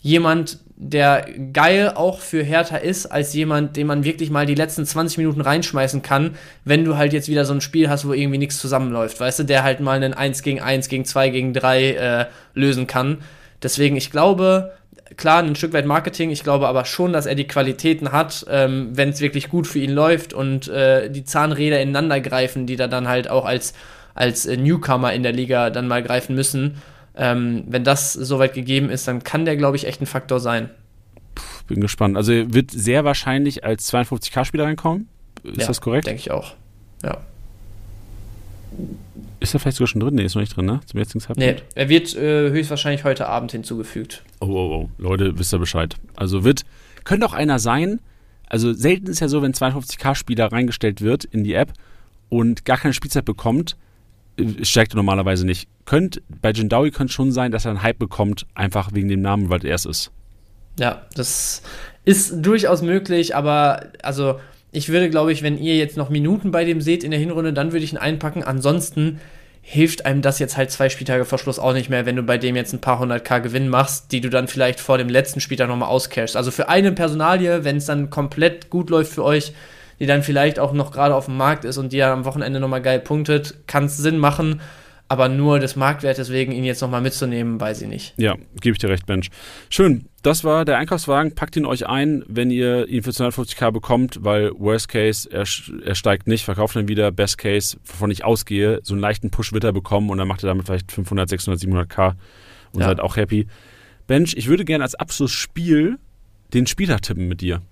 [0.00, 4.86] jemand, der geil auch für Hertha ist, als jemand, den man wirklich mal die letzten
[4.86, 8.38] 20 Minuten reinschmeißen kann, wenn du halt jetzt wieder so ein Spiel hast, wo irgendwie
[8.38, 11.90] nichts zusammenläuft, weißt du, der halt mal einen 1 gegen 1, gegen 2 gegen 3
[11.90, 13.18] äh, lösen kann.
[13.62, 14.72] Deswegen, ich glaube,
[15.16, 18.90] klar, ein Stück weit Marketing, ich glaube aber schon, dass er die Qualitäten hat, ähm,
[18.92, 22.88] wenn es wirklich gut für ihn läuft und äh, die Zahnräder ineinander greifen, die da
[22.88, 23.74] dann halt auch als,
[24.14, 26.76] als äh, Newcomer in der Liga dann mal greifen müssen.
[27.16, 30.70] Ähm, wenn das soweit gegeben ist, dann kann der, glaube ich, echt ein Faktor sein.
[31.34, 32.16] Puh, bin gespannt.
[32.16, 35.08] Also er wird sehr wahrscheinlich als 52k-Spieler reinkommen.
[35.42, 36.06] Ist ja, das korrekt?
[36.06, 36.54] Denke ich auch.
[37.02, 37.18] Ja.
[39.40, 40.14] Ist er vielleicht sogar schon drin?
[40.14, 40.80] Nee, ist noch nicht drin, ne?
[40.86, 41.40] Zum jetzigen Zeitpunkt.
[41.40, 44.22] Nee, er wird äh, höchstwahrscheinlich heute Abend hinzugefügt.
[44.40, 44.90] Oh, oh, oh.
[44.98, 45.96] Leute, wisst ihr Bescheid.
[46.16, 46.62] Also wird,
[47.04, 48.00] könnte auch einer sein,
[48.46, 51.72] also selten ist ja so, wenn 52k-Spieler reingestellt wird in die App
[52.28, 53.76] und gar keine Spielzeit bekommt,
[54.36, 55.68] äh, steigt er normalerweise nicht.
[55.86, 59.48] Könnt, bei Jindawi könnte schon sein, dass er einen Hype bekommt, einfach wegen dem Namen,
[59.48, 60.10] weil er es ist.
[60.78, 61.62] Ja, das
[62.04, 64.40] ist durchaus möglich, aber also
[64.72, 67.52] ich würde, glaube ich, wenn ihr jetzt noch Minuten bei dem seht in der Hinrunde,
[67.52, 68.44] dann würde ich ihn einpacken.
[68.44, 69.20] Ansonsten
[69.62, 72.38] hilft einem das jetzt halt zwei Spieltage vor Schluss auch nicht mehr, wenn du bei
[72.38, 75.40] dem jetzt ein paar hundert K Gewinn machst, die du dann vielleicht vor dem letzten
[75.40, 76.36] Spieltag nochmal auscashst.
[76.36, 79.52] Also für eine Personalie, wenn es dann komplett gut läuft für euch,
[79.98, 82.58] die dann vielleicht auch noch gerade auf dem Markt ist und die ja am Wochenende
[82.58, 84.60] nochmal geil punktet, kann es Sinn machen.
[85.10, 88.14] Aber nur des Marktwertes wegen, ihn jetzt nochmal mitzunehmen, weiß ich nicht.
[88.16, 89.28] Ja, gebe ich dir recht, Mensch.
[89.68, 91.34] Schön, das war der Einkaufswagen.
[91.34, 95.46] Packt ihn euch ein, wenn ihr ihn für 250k bekommt, weil Worst Case, er,
[95.84, 97.10] er steigt nicht, verkauft ihn wieder.
[97.10, 100.44] Best Case, wovon ich ausgehe, so einen leichten Push wird er bekommen und dann macht
[100.44, 102.14] er damit vielleicht 500, 600, 700k
[102.72, 102.86] und ja.
[102.86, 103.48] seid auch happy.
[104.06, 105.98] Bench, ich würde gerne als Abschlussspiel
[106.54, 107.62] den Spieler tippen mit dir.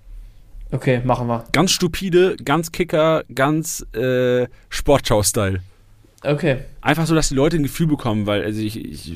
[0.73, 1.45] Okay, machen wir.
[1.53, 5.61] Ganz stupide, ganz Kicker, ganz äh, Sportschau-Style.
[6.25, 6.59] Okay.
[6.81, 9.13] Einfach so, dass die Leute ein Gefühl bekommen, weil also ich, ich,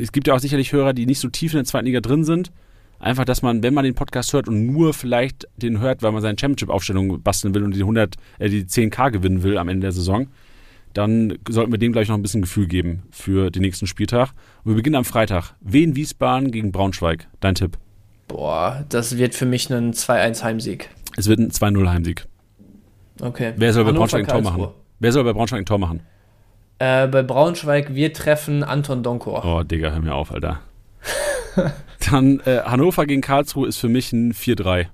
[0.00, 2.24] es gibt ja auch sicherlich Hörer, die nicht so tief in der zweiten Liga drin
[2.24, 2.50] sind.
[2.98, 6.20] Einfach, dass man, wenn man den Podcast hört und nur vielleicht den hört, weil man
[6.20, 9.92] seine Championship-Aufstellung basteln will und die 100, äh, die 10k gewinnen will am Ende der
[9.92, 10.26] Saison,
[10.92, 14.32] dann sollten wir dem gleich noch ein bisschen Gefühl geben für den nächsten Spieltag.
[14.64, 15.54] Und wir beginnen am Freitag.
[15.60, 17.28] Wien Wiesbaden gegen Braunschweig.
[17.40, 17.78] Dein Tipp?
[18.28, 20.90] Boah, das wird für mich ein 2-1 Heimsieg.
[21.16, 22.26] Es wird ein 2-0 Heimsieg.
[23.20, 23.54] Okay.
[23.56, 24.68] Wer soll bei Braunschweig ein Tor machen?
[24.98, 26.00] Wer soll bei Braunschweig ein Tor machen?
[26.80, 29.44] Äh, bei Braunschweig, wir treffen Anton Donkor.
[29.44, 30.60] Oh, Digga, hör mir auf, Alter.
[32.10, 34.86] Dann äh, Hannover gegen Karlsruhe ist für mich ein 4-3.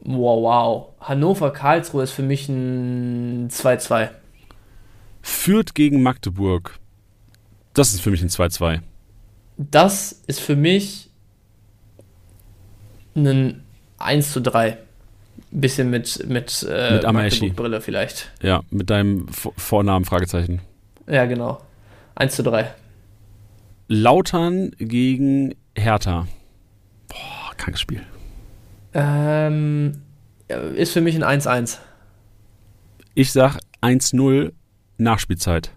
[0.00, 0.86] Wow, wow.
[1.00, 4.08] Hannover, Karlsruhe ist für mich ein 2-2.
[5.20, 6.78] Fürth gegen Magdeburg.
[7.74, 8.80] Das ist für mich ein 2-2.
[9.58, 11.10] Das ist für mich
[13.14, 13.62] ein
[13.98, 14.78] 1 zu 3.
[15.50, 17.50] Bisschen mit, mit, äh, Mit Amaeshi.
[17.50, 18.30] Brille vielleicht.
[18.42, 20.60] Ja, mit deinem V- Vornamen, Fragezeichen.
[21.08, 21.60] Ja, genau.
[22.16, 22.72] 1 zu 3.
[23.88, 26.26] Lautern gegen Hertha.
[27.08, 28.02] Boah, krankes Spiel.
[28.94, 30.02] Ähm,
[30.48, 31.78] ist für mich ein 1-1.
[33.14, 34.52] Ich sag 1-0
[34.98, 35.70] Nachspielzeit.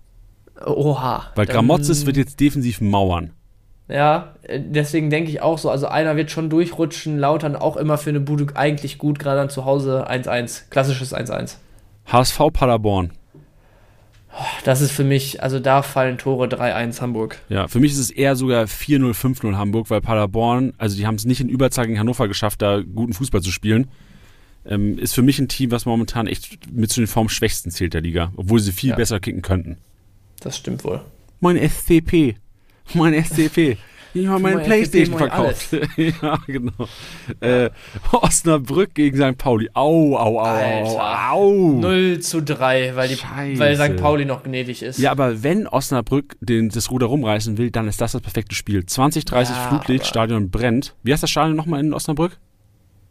[0.65, 1.27] Oha.
[1.35, 3.31] Weil Gramotzes wird jetzt defensiv mauern.
[3.87, 5.69] Ja, deswegen denke ich auch so.
[5.69, 7.17] Also einer wird schon durchrutschen.
[7.17, 10.69] Lautern auch immer für eine Bude eigentlich gut, gerade dann zu Hause 1-1.
[10.69, 11.55] Klassisches 1-1.
[12.05, 13.11] HSV Paderborn.
[14.63, 17.39] Das ist für mich, also da fallen Tore 3-1 Hamburg.
[17.49, 21.15] Ja, für mich ist es eher sogar 4-0, 5-0 Hamburg, weil Paderborn, also die haben
[21.15, 23.87] es nicht in Überzahl gegen Hannover geschafft, da guten Fußball zu spielen.
[24.65, 28.01] Ähm, ist für mich ein Team, was momentan echt mit zu den formschwächsten zählt der
[28.01, 28.95] Liga, obwohl sie viel Ja.
[28.95, 29.77] besser kicken könnten.
[30.41, 31.01] Das stimmt wohl.
[31.39, 32.35] Mein SCP.
[32.93, 33.77] Mein SCP.
[34.13, 35.67] Ich habe meine Mein Playstation verkauft.
[35.97, 36.87] ja, genau.
[37.41, 37.69] Äh,
[38.11, 39.37] Osnabrück gegen St.
[39.37, 39.69] Pauli.
[39.73, 41.31] Au, au, au, Alter.
[41.31, 41.79] au, au.
[41.79, 43.59] 0 zu 3, weil, die, Scheiße.
[43.59, 43.97] weil St.
[43.97, 44.97] Pauli noch gnädig ist.
[44.97, 48.85] Ja, aber wenn Osnabrück den, das Ruder rumreißen will, dann ist das das perfekte Spiel.
[48.85, 50.95] 20, 30 Ja, Flutlicht, aber- Stadion brennt.
[51.03, 52.37] Wie heißt das Stadion nochmal in Osnabrück?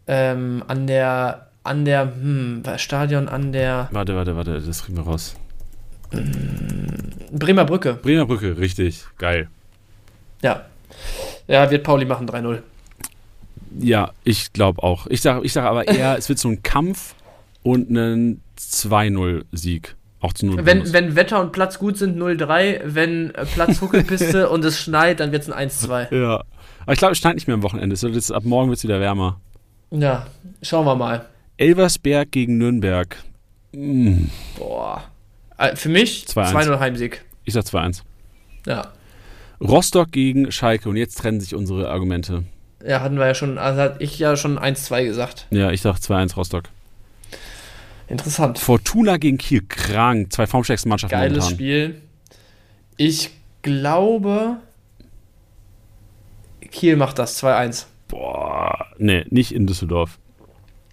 [0.09, 5.05] Ähm, an der, an der, hm, Stadion an der Warte, warte, warte, das kriegen wir
[5.05, 5.37] raus.
[7.31, 7.95] Bremer Brücke.
[7.95, 9.05] Bremer Brücke, richtig.
[9.19, 9.49] Geil.
[10.43, 10.65] Ja.
[11.47, 12.63] Ja, wird Pauli machen 3-0.
[13.81, 15.07] Ja, ich glaube auch.
[15.09, 17.15] Ich sage ich sag aber eher, es wird so ein Kampf
[17.63, 19.95] und ein 2-0-Sieg.
[20.21, 22.81] Auch zu 0 Wenn, wenn Wetter und Platz gut sind, 0-3.
[22.85, 26.15] Wenn äh, Platz Huckelpiste und es schneit, dann wird es ein 1-2.
[26.15, 26.43] Ja.
[26.83, 27.95] Aber ich glaube, es schneit nicht mehr am Wochenende.
[27.95, 29.41] Jetzt, ab morgen wird es wieder wärmer.
[29.91, 30.27] Ja,
[30.63, 31.27] schauen wir mal.
[31.57, 33.17] Elversberg gegen Nürnberg.
[33.73, 34.25] Mm,
[34.57, 35.05] Boah.
[35.57, 36.53] Äh, Für mich 2-1.
[36.53, 37.25] 2-0 Heimsieg.
[37.45, 38.03] Ich sag 2-1.
[38.67, 38.89] Ja.
[39.61, 40.89] Rostock gegen Schalke.
[40.89, 42.45] Und jetzt trennen sich unsere Argumente.
[42.87, 45.47] Ja, hatten wir ja schon, also hatte ich ja schon 1-2 gesagt.
[45.51, 46.65] Ja, ich sag 2-1 Rostock.
[48.07, 48.59] Interessant.
[48.59, 49.63] Fortuna gegen Kiel.
[49.69, 50.33] Krank.
[50.33, 51.55] Zwei formstärksten Mannschaften Geiles momentan.
[51.55, 52.03] Spiel.
[52.97, 53.31] Ich
[53.63, 54.57] glaube,
[56.71, 57.87] Kiel macht das 2-1.
[58.09, 60.19] Boah, nee, nicht in Düsseldorf.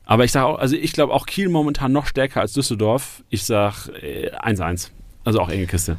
[0.05, 3.23] Aber ich sage auch, also ich glaube auch Kiel momentan noch stärker als Düsseldorf.
[3.29, 4.89] Ich sag äh, 1-1.
[5.23, 5.97] Also auch enge Kiste.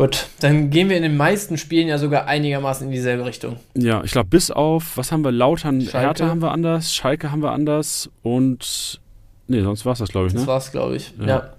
[0.00, 3.56] Gut, dann gehen wir in den meisten Spielen ja sogar einigermaßen in dieselbe Richtung.
[3.74, 5.30] Ja, ich glaube, bis auf, was haben wir?
[5.30, 5.98] Lautern, Schalke.
[5.98, 8.98] Hertha haben wir anders, Schalke haben wir anders und.
[9.46, 10.48] Nee, sonst war es das, glaube ich, Das ne?
[10.48, 11.12] war's, glaube ich.
[11.20, 11.26] Ja.
[11.26, 11.50] Ja.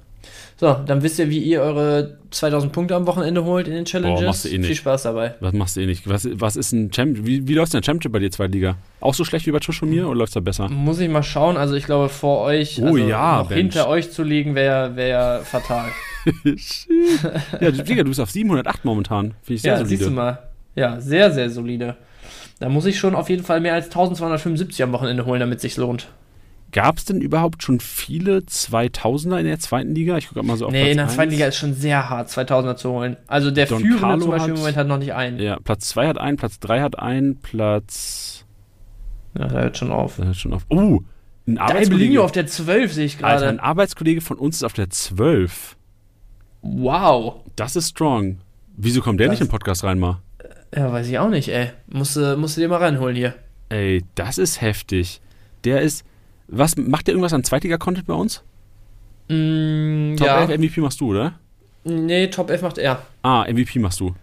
[0.62, 4.24] So, dann wisst ihr, wie ihr eure 2000 Punkte am Wochenende holt in den Challenges.
[4.24, 4.68] machst du eh nicht.
[4.68, 5.34] Viel Spaß dabei.
[5.40, 6.08] Was machst du eh nicht?
[6.08, 7.26] Was, was ist ein Champion?
[7.26, 8.76] Wie, wie läuft denn Championship bei dir, zweite Liga?
[9.00, 10.70] Auch so schlecht wie bei Tusch und mir oder läuft es da besser?
[10.70, 11.58] Muss ich mal schauen.
[11.58, 13.74] Also ich glaube, vor euch, Oh also ja, noch Mensch.
[13.74, 15.90] hinter euch zu liegen, wäre wär fatal.
[17.60, 19.34] ja, Digga, du bist auf 708 momentan.
[19.42, 19.98] Finde ich sehr ja, solide.
[19.98, 20.44] siehst du mal.
[20.76, 21.96] Ja, sehr, sehr solide.
[22.60, 25.76] Da muss ich schon auf jeden Fall mehr als 1275 am Wochenende holen, damit sich
[25.78, 26.10] lohnt.
[26.72, 30.18] Gab es denn überhaupt schon viele 2000er in der zweiten Liga?
[30.18, 32.30] Ich gucke mal so auf Nee, Platz in der zweiten Liga ist schon sehr hart,
[32.30, 33.18] 2000er zu holen.
[33.28, 35.40] Also der Don Führende Carlo zum Beispiel hat- im Moment hat noch nicht einen.
[35.40, 38.46] Ja, Platz 2 hat einen, Platz 3 hat einen, Platz.
[39.38, 40.16] Ja, da hört schon auf.
[40.18, 40.66] Da hört schon auf.
[40.70, 41.00] Oh,
[41.48, 42.22] ein Arbeitskollege.
[42.22, 43.64] Auf der 12 sehe ich Alter, ein gerade.
[43.68, 45.76] Arbeitskollege von uns ist auf der 12.
[46.62, 47.36] Wow.
[47.56, 48.38] Das ist strong.
[48.78, 50.22] Wieso kommt der Das- nicht im Podcast rein, mal?
[50.76, 51.72] Ja, weiß ich auch nicht, ey.
[51.88, 53.34] Musst, du- musst du dir mal reinholen hier.
[53.70, 55.22] Ey, das ist heftig.
[55.66, 56.06] Der ist.
[56.52, 58.44] Was, macht der irgendwas an Zweitliga-Content bei uns?
[59.30, 60.42] Mm, Top ja.
[60.46, 61.34] 11 MVP machst du, oder?
[61.84, 63.02] Nee, Top 11 macht er.
[63.24, 64.14] Ah, MVP machst du.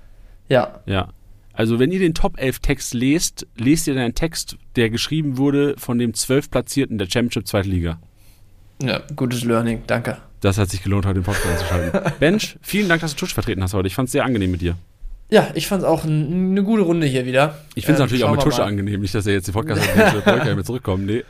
[0.48, 0.80] Ja.
[0.86, 1.08] Ja.
[1.52, 5.74] Also, wenn ihr den Top 11 Text lest, lest ihr einen Text, der geschrieben wurde
[5.76, 7.98] von dem 12 Platzierten der Championship Zweite Liga.
[8.80, 10.18] Ja, gutes Learning, danke.
[10.40, 12.12] Das hat sich gelohnt, heute den Podcast einzuschalten.
[12.20, 13.88] Bench, vielen Dank, dass du Tusch vertreten hast heute.
[13.88, 14.76] Ich fand es sehr angenehm mit dir.
[15.30, 17.58] Ja, ich fand's auch n- eine gute Runde hier wieder.
[17.74, 18.64] Ich finde es Ähm, natürlich auch mit Tusch mal.
[18.66, 19.00] angenehm.
[19.00, 21.06] Nicht, dass er jetzt die Podcast hat, ich mehr zurückkommen.
[21.06, 21.24] Nee.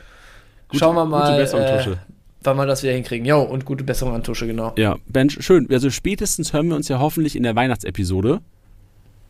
[0.69, 1.97] Gute, Schauen wir mal, Gute Besserung, äh, Tusche.
[2.43, 3.25] wann wir das wieder hinkriegen.
[3.25, 4.73] Jo, und gute Besserung an Tusche, genau.
[4.77, 5.67] Ja, Bench, schön.
[5.71, 8.39] Also spätestens hören wir uns ja hoffentlich in der Weihnachtsepisode.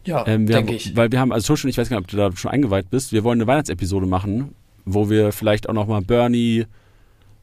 [0.05, 0.95] Ja, Ähm, denke ich.
[0.95, 2.89] Weil wir haben, also Tusche und ich weiß gar nicht, ob du da schon eingeweiht
[2.89, 4.53] bist, wir wollen eine Weihnachtsepisode machen,
[4.85, 6.65] wo wir vielleicht auch nochmal Bernie,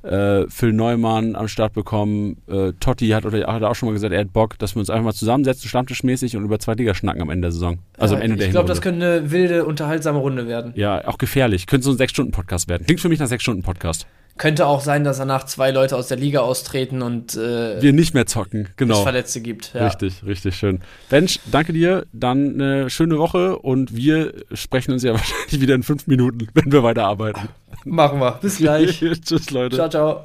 [0.07, 2.36] äh, Phil Neumann am Start bekommen.
[2.48, 4.90] Äh, Totti hat, oder, hat auch schon mal gesagt, er hat Bock, dass wir uns
[4.90, 7.78] einfach mal zusammensetzen, stammtischmäßig und über zwei Liga schnacken am Ende der Saison.
[7.98, 10.72] Also am Ja, Ende der ich glaube, das könnte eine wilde, unterhaltsame Runde werden.
[10.76, 11.66] Ja, auch gefährlich.
[11.66, 12.84] Könnte so ein Sechs-Stunden-Podcast werden.
[12.86, 14.07] Klingt für mich nach Sechs-Stunden-Podcast.
[14.38, 18.12] Könnte auch sein, dass danach zwei Leute aus der Liga austreten und äh, Wir nicht
[18.12, 19.02] mehr zocken, es genau.
[19.02, 19.72] Verletzte gibt.
[19.72, 19.86] Ja.
[19.86, 20.80] Richtig, richtig schön.
[21.09, 22.04] Bench, danke dir.
[22.12, 26.70] Dann eine schöne Woche und wir sprechen uns ja wahrscheinlich wieder in fünf Minuten, wenn
[26.70, 27.48] wir weiterarbeiten.
[27.87, 28.32] Machen wir.
[28.43, 28.99] Bis gleich.
[29.24, 29.76] Tschüss, Leute.
[29.76, 30.24] ciao, ciao.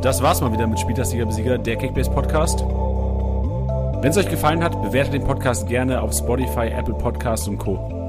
[0.00, 2.60] Das war's mal wieder mit Spieltagsliga Besieger, der Kickbase Podcast.
[2.60, 8.05] Wenn es euch gefallen hat, bewertet den Podcast gerne auf Spotify, Apple Podcasts und Co.